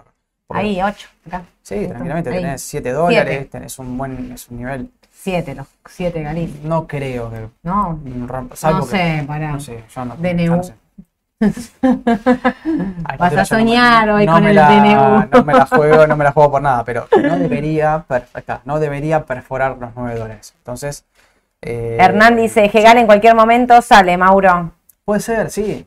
[0.49, 1.07] Ahí, 8.
[1.27, 1.43] Acá.
[1.61, 2.37] Sí, tranquilamente, Ahí.
[2.41, 3.45] tenés 7 dólares, Siete.
[3.51, 4.89] tenés un buen es un nivel.
[5.11, 6.59] 7, los 7 Galicia.
[6.63, 9.23] No creo que No, rompa, salvo no que- sé.
[9.23, 10.63] No sé, yo no, DNU.
[10.63, 10.73] sé.
[11.81, 15.29] Vas a yo no soñar hoy no con el la- DNU.
[15.31, 18.61] No me la juego, no me la juego por nada, pero no debería, per- está,
[18.65, 20.53] no debería perforar los 9 dólares.
[20.59, 21.03] Entonces.
[21.61, 24.71] eh, Hernán dice, Gegal en cualquier momento sale, Mauro.
[25.03, 25.85] Puede ser, sí.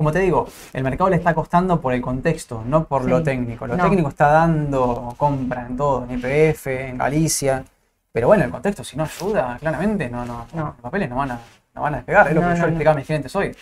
[0.00, 3.66] Como te digo, el mercado le está costando por el contexto, no por lo técnico.
[3.66, 3.82] Lo No.
[3.84, 7.62] técnico está dando compra en todo, en IPF, en Galicia.
[8.10, 10.64] Pero bueno, el contexto, si no ayuda, claramente, no, no, No.
[10.68, 11.40] los papeles no van a,
[11.74, 12.28] no van a despegar.
[12.28, 13.54] Es lo que yo le explicaba a mis clientes hoy.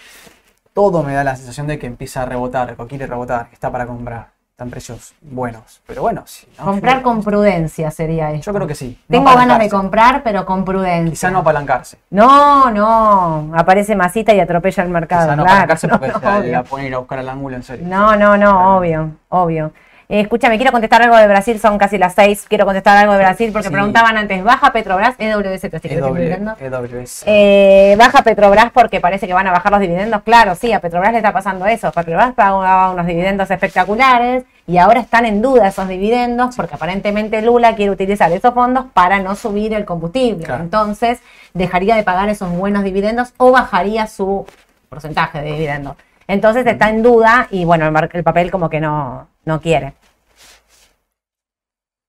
[0.72, 3.72] Todo me da la sensación de que empieza a rebotar, que quiere rebotar, que está
[3.72, 4.28] para comprar.
[4.58, 5.80] Están precios buenos.
[5.86, 6.44] Pero bueno, sí.
[6.58, 6.64] ¿no?
[6.64, 8.50] Comprar con prudencia sería eso.
[8.50, 8.98] Yo creo que sí.
[9.06, 11.10] no Tengo ganas de comprar, pero con prudencia.
[11.12, 11.98] Quizá no apalancarse.
[12.10, 15.26] No, no, aparece masita y atropella el mercado.
[15.26, 15.58] Quizá no claro.
[15.58, 17.86] apalancarse porque No, la, la ponen a ir a buscar al ángulo en serio.
[17.86, 19.72] No, no, no, obvio, obvio.
[20.10, 22.46] Eh, escúchame, quiero contestar algo de Brasil, son casi las seis.
[22.48, 23.72] Quiero contestar algo de Brasil porque Sí.
[23.74, 25.14] preguntaban antes, ¿baja Petrobras?
[25.18, 26.54] EWS, te estoy EW.
[26.58, 27.24] EWS.
[27.26, 30.22] Eh, baja Petrobras porque parece que van a bajar los dividendos.
[30.22, 31.92] Claro, sí, a Petrobras le está pasando eso.
[31.92, 37.76] Petrobras pagaba unos dividendos espectaculares y ahora están en duda esos dividendos porque aparentemente Lula
[37.76, 40.42] quiere utilizar esos fondos para no subir el combustible.
[40.46, 40.62] Claro.
[40.62, 41.18] Entonces,
[41.52, 44.46] dejaría de pagar esos buenos dividendos o bajaría su
[44.88, 45.96] porcentaje de dividendos.
[46.28, 49.94] Entonces está en duda y bueno, el, papel como que no, no quiere.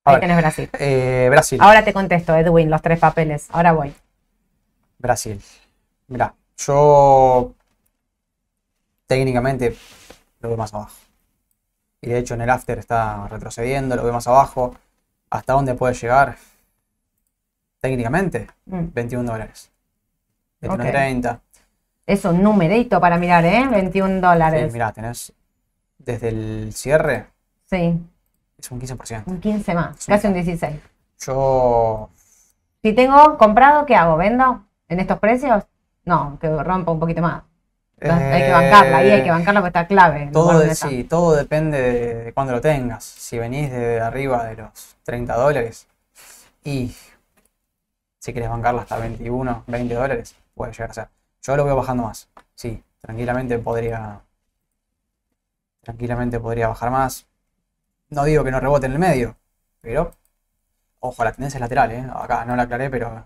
[0.04, 0.70] Ahí ver, tenés Brasil.
[0.78, 1.60] eh, Brasil.
[1.62, 3.48] Ahora te contesto, Edwin, los tres papeles.
[3.52, 3.94] Ahora voy.
[4.98, 5.42] Brasil.
[6.08, 7.54] Mira, yo
[9.08, 9.76] técnicamente
[10.42, 10.96] lo veo más abajo.
[12.02, 14.76] Y de hecho en el after está retrocediendo, lo veo más abajo.
[15.30, 16.36] ¿Hasta dónde puede llegar?
[17.80, 18.88] Técnicamente, Mm.
[18.94, 19.72] 21 dólares.
[20.64, 20.72] Ok.
[20.80, 21.40] 21.30.
[22.10, 23.68] Es un numerito para mirar, ¿eh?
[23.70, 24.74] 21 Sí, dólares.
[24.74, 25.32] mira, tenés
[26.00, 27.28] desde el cierre,
[27.66, 28.02] Sí,
[28.58, 29.30] es un 15%.
[29.30, 30.12] un 15 más, Sí.
[30.12, 30.76] casi un 16.
[31.20, 32.10] Yo,
[32.82, 34.18] Si tengo comprado, ¿qué hago?
[34.18, 35.64] ¿Vendo en estos precios?
[36.04, 37.44] No, que rompa un poquito más.
[38.02, 40.30] hay que bancarla, ahí hay que eh, bancarla porque está clave.
[40.34, 43.04] Todo, de- sí, todo depende de, de cuándo lo tengas.
[43.04, 45.86] Si venís de arriba de los 30 dólares
[46.64, 46.96] y
[48.18, 51.08] si quieres bancarla hasta 21, 20 dólares, puede llegar a ser.
[51.42, 52.30] Yo lo veo bajando más.
[52.56, 54.22] Sí, tranquilamente podría.
[55.82, 57.26] Tranquilamente podría bajar más.
[58.10, 59.36] No digo que no rebote en el medio,
[59.82, 60.12] pero.
[61.00, 62.06] Ojo, la tendencia es lateral, ¿eh?
[62.14, 63.26] Acá no la aclaré, pero.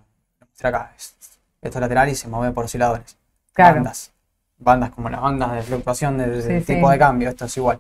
[0.62, 0.94] acá.
[0.96, 1.16] Es-
[1.62, 3.18] esto es lateral y se mueve por osciladores.
[3.54, 3.76] Claro.
[3.76, 4.12] Bandas.
[4.58, 6.76] Bandas como las bandas de fluctuación del Sí, del sí.
[6.76, 7.30] tipo de cambio.
[7.30, 7.80] Esto es igual.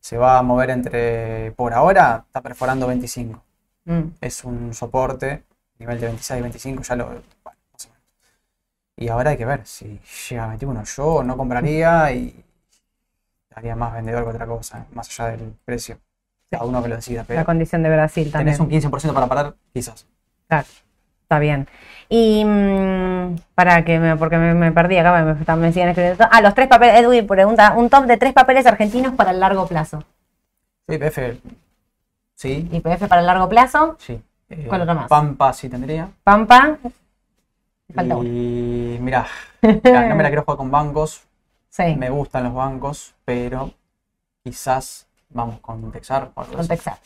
[0.00, 1.52] Se va a mover entre.
[1.52, 3.42] Por ahora está perforando 25.
[3.84, 4.02] Mm.
[4.20, 5.44] Es un soporte.
[5.78, 7.06] Nivel de 26, 25, ya lo.
[7.06, 7.55] Bueno.
[8.96, 10.84] Y ahora hay que ver si llega a 21.
[10.84, 12.42] Yo no compraría y.
[13.54, 15.98] Haría más vendedor que otra cosa, más allá del precio.
[16.50, 17.44] Cada uno que lo decida, La pero.
[17.44, 18.56] condición de Brasil también.
[18.56, 20.06] Tenés un 15% para parar, quizás.
[20.46, 20.66] Claro,
[21.22, 21.66] está bien.
[22.08, 26.24] Y mm, para que me, porque me, me perdí acá, me, me, siguen escribiendo.
[26.30, 29.66] Ah, los tres papeles, Edwin pregunta, un top de tres papeles argentinos para el largo
[29.66, 30.04] plazo.
[30.88, 31.40] Sí, PF.
[32.34, 34.22] Sí, IPF para el largo plazo, sí.
[34.50, 35.08] Eh, ¿Cuál otro más?
[35.08, 36.08] Pampa sí tendría.
[36.22, 36.78] Pampa.
[37.94, 38.28] Falta uno.
[38.28, 39.26] Y mirá,
[39.62, 41.22] mirá, no me la quiero jugar con bancos.
[41.68, 43.70] Sí, Me gustan los bancos, pero
[44.42, 46.68] quizás vamos con Texar con así.
[46.68, 46.98] Texas.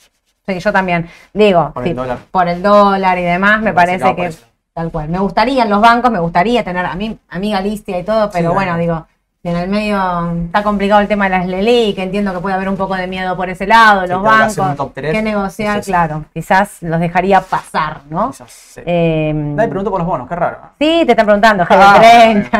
[0.46, 1.08] Sí, yo también.
[1.32, 2.18] Digo, Por sí, el dólar.
[2.30, 4.32] por el dólar y demás, me parece que
[4.72, 5.08] tal cual.
[5.08, 8.30] Me gustaría en los bancos, me gustaría tener a mí, a mí Galicia y todo,
[8.30, 9.06] pero Sí, bueno, digo,
[9.42, 9.98] en el medio
[10.46, 13.06] está complicado el tema de las LELI, que entiendo que puede haber un poco de
[13.06, 18.00] miedo por ese lado, los que bancos, qué negociar, es claro, quizás los dejaría pasar,
[18.10, 18.32] ¿no?
[18.32, 18.82] Quizás, sí.
[18.84, 20.58] Eh, Nadie preguntó por los bonos, qué raro.
[20.78, 22.50] sí, te están preguntando, Ah, GD30.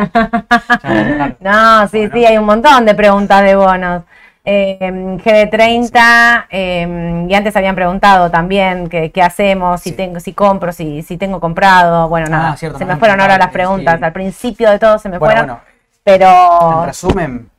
[0.81, 1.35] claro.
[1.39, 2.13] No, sí, Bueno.
[2.15, 4.01] sí, hay un montón de preguntas de bonos.
[4.43, 4.79] Eh,
[5.23, 9.95] GD30, eh, y antes habían preguntado también que- qué hacemos, si Sí.
[9.95, 12.09] tengo, si compro, si, si tengo comprado.
[12.09, 13.99] Bueno, Ah, nada, cierto, se me fueron ahora las preguntas.
[13.99, 14.03] sí.
[14.03, 15.70] Al principio de todo se me Bueno, fueron, bueno,
[16.03, 17.49] pero en resumen,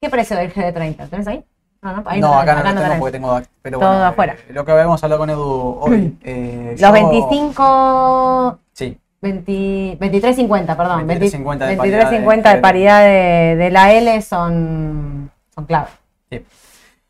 [0.00, 1.08] ¿qué precio del GD30?
[1.08, 1.44] ¿Tenés ahí?
[1.82, 4.34] No, no, ahí no, tenés, acá no lo tengo porque tengo pero Todo bueno, afuera.
[4.48, 6.16] eh, lo que habíamos hablado con Edu hoy.
[6.22, 11.06] eh, Los yo- 25, Sí, 20 23.50, perdón.
[11.08, 15.88] 23.50 de 23.50 de paridad de- paridad de, de la L son, son clave.
[16.30, 16.44] sí.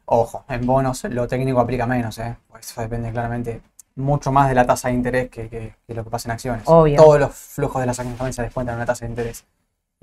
[0.04, 2.36] Ojo, en bonos lo técnico aplica menos, ¿eh?
[2.48, 3.62] Pues eso depende claramente
[3.96, 6.62] mucho más de la tasa de interés que, que- que lo que pasa en acciones.
[6.66, 6.96] Obvio.
[6.96, 9.44] Todos los flujos de las acciones también se descuentan en una tasa de interés.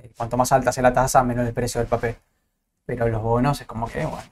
[0.02, 2.16] Eh, cuanto más alta sea la tasa, menor el precio del papel.
[2.86, 4.24] Pero los bonos es como que, bueno,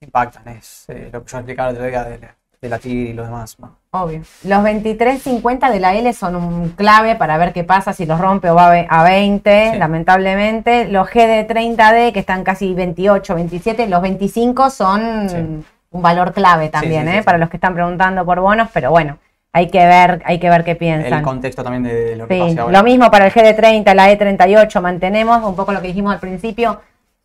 [0.00, 0.48] impactan.
[0.48, 3.12] Es eh, lo que yo explicaba el otro día de, la- de la TIR y
[3.12, 3.56] lo demás.
[3.90, 4.22] Obvio.
[4.44, 8.50] Los 23.50 de la L son un clave para ver qué pasa si los rompe
[8.50, 9.78] o va a ve- a 20, Sí.
[9.78, 10.88] lamentablemente.
[10.88, 15.36] Los G de 30D, que están casi 28, 27, los 25 son Sí.
[15.90, 17.18] un valor clave también, sí, ¿eh?
[17.18, 17.24] sí.
[17.24, 19.18] Para los que están preguntando por bonos, pero bueno,
[19.52, 21.22] hay que ver, hay que ver qué El piensan.
[21.22, 22.78] contexto también de, lo que Sí, pase ahora.
[22.78, 26.80] lo mismo para el GD30, la E38, mantenemos un poco lo que dijimos al principio,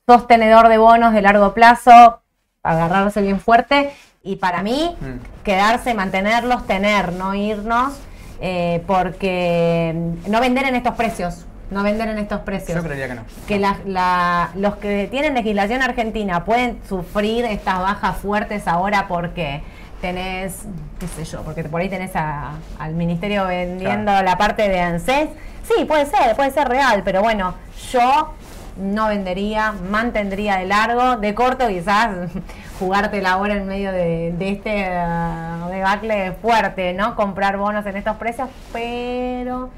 [0.08, 2.22] sostenedor de bonos de largo plazo,
[2.64, 3.92] agarrarse bien fuerte
[4.24, 5.44] y para mí Mm.
[5.44, 8.00] quedarse, mantenerlos, tener, no irnos,
[8.42, 9.94] eh, porque
[10.28, 12.78] no vender en estos precios, no vender en estos precios.
[12.78, 13.22] Yo creería que no.
[13.48, 19.62] Que la- la- los que tienen legislación argentina pueden sufrir estas bajas fuertes ahora porque
[20.04, 20.64] tenés,
[21.00, 25.30] qué sé yo, porque por ahí tenés a- al ministerio vendiendo la parte de ANSES.
[25.64, 27.56] Sí, puede ser, puede ser real, pero bueno,
[27.90, 28.34] yo
[28.76, 32.10] no vendería, mantendría de largo, de corto quizás
[32.80, 37.16] jugarte la hora en medio de, de este uh, debacle fuerte, ¿no?
[37.16, 39.70] Comprar bonos en estos precios, pero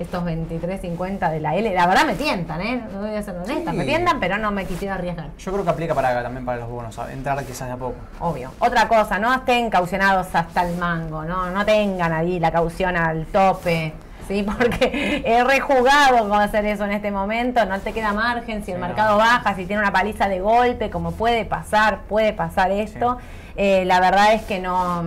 [0.00, 2.82] estos 23.50 de la L, la verdad me tientan, ¿eh?
[2.92, 3.76] No voy a ser honesta, Sí.
[3.76, 5.28] me tientan, pero no me quisiera arriesgar.
[5.38, 7.96] Yo creo que aplica para también para los bonos, entrar quizás de a poco.
[8.20, 8.50] Obvio.
[8.58, 11.50] Otra cosa, no estén caucionados hasta el mango, ¿no?
[11.50, 13.92] No tengan ahí la caución al tope,
[14.26, 14.42] ¿sí?
[14.58, 18.78] Porque he rejugado con hacer eso en este momento, no te queda margen si el
[18.78, 19.18] Sí, mercado no.
[19.18, 23.18] baja, si tiene una paliza de golpe, como puede pasar, puede pasar esto.
[23.56, 25.04] Eh, la verdad es que no...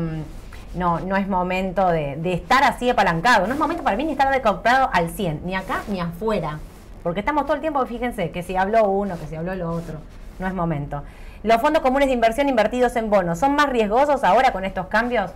[0.76, 3.48] No, no es momento de, de estar así apalancado.
[3.48, 6.60] No es momento para mí ni estar de comprado al 100, ni acá ni afuera.
[7.04, 10.00] Porque estamos todo el tiempo, fíjense, que si habló uno, que si habló lo otro.
[10.40, 11.04] No es momento.
[11.44, 15.32] ¿Los fondos comunes de inversión invertidos en bonos son más riesgosos ahora con estos cambios?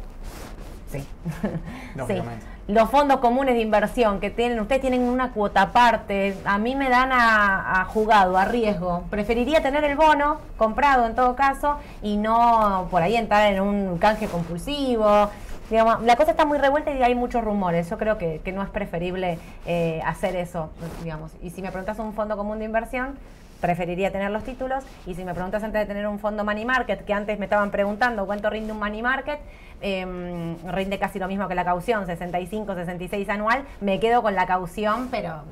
[0.89, 0.99] Sí.
[1.41, 1.47] sí.
[1.95, 2.56] Lógicamente.
[2.68, 6.89] Los fondos comunes de inversión que tienen, ustedes tienen una cuota aparte, a mí me
[6.89, 9.05] dan a, a jugado, a riesgo.
[9.09, 13.97] Preferiría tener el bono comprado en todo caso y no por ahí entrar en un
[13.99, 15.30] canje compulsivo.
[15.70, 17.89] Digamos, la cosa está muy revuelta y hay muchos rumores.
[17.89, 20.70] Yo creo que, que no es preferible eh, hacer eso,
[21.03, 21.32] digamos.
[21.41, 23.18] Y si me preguntas un fondo común de inversión,
[23.61, 24.83] preferiría tener los títulos.
[25.05, 27.71] Y si me preguntas antes de tener un fondo money market, que antes me estaban
[27.71, 29.39] preguntando cuánto rinde un money market,
[29.81, 34.45] eh, rinde casi lo mismo que la caución, 65, 66 anual, me quedo con la
[34.45, 35.43] caución, pero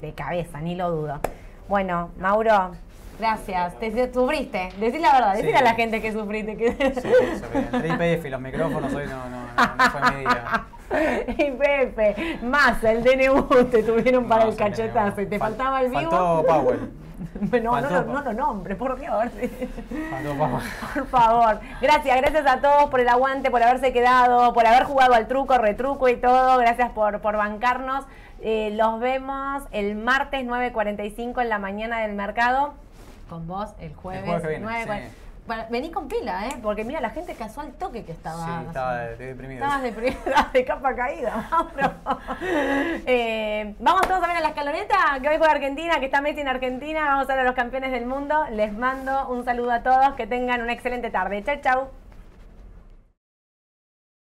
[0.00, 1.20] de cabeza, ni lo dudo.
[1.68, 2.72] Bueno, Mauro,
[3.18, 3.78] gracias.
[3.78, 5.56] Te, te sufriste, decir la verdad, decir Sí.
[5.56, 6.56] a la gente que sufriste.
[6.56, 6.72] Que...
[6.72, 7.12] Sí,
[7.72, 10.64] entre IPF y los micrófonos hoy no, no, no, no fue mi día.
[11.28, 15.90] y Pepe, más el DNU te tuvieron para el cachetazo y te Fal- faltaba el
[15.90, 16.00] vivo.
[16.10, 16.90] Faltó Powell.
[17.62, 19.30] no, no, pa- no lo nombre, por Powell.
[20.94, 21.60] Por favor.
[21.80, 25.56] Gracias, gracias a todos por el aguante, por haberse quedado, por haber jugado al truco,
[25.58, 26.58] retruco y todo.
[26.58, 28.04] Gracias por, por bancarnos.
[28.42, 32.74] Eh, los vemos el martes 9.45 en la mañana del mercado.
[33.28, 34.24] Con vos el jueves.
[34.24, 35.08] jueves que viene, 9:40.
[35.08, 35.16] sí.
[35.46, 36.56] Bueno, vení con pila, ¿eh?
[36.62, 38.44] Porque mira, la gente casó al toque que estaba.
[38.44, 39.64] Sí, estaba de- deprimido.
[39.64, 40.16] Estabas de, pri-
[40.52, 41.48] de capa caída.
[43.06, 46.40] Eh, vamos todos a ver a la escaloneta, que hoy juega Argentina, que está Messi
[46.40, 47.04] en Argentina.
[47.06, 48.44] Vamos a ver a los campeones del mundo.
[48.52, 51.42] Les mando un saludo a todos, que tengan una excelente tarde.
[51.44, 51.88] Chau, chau.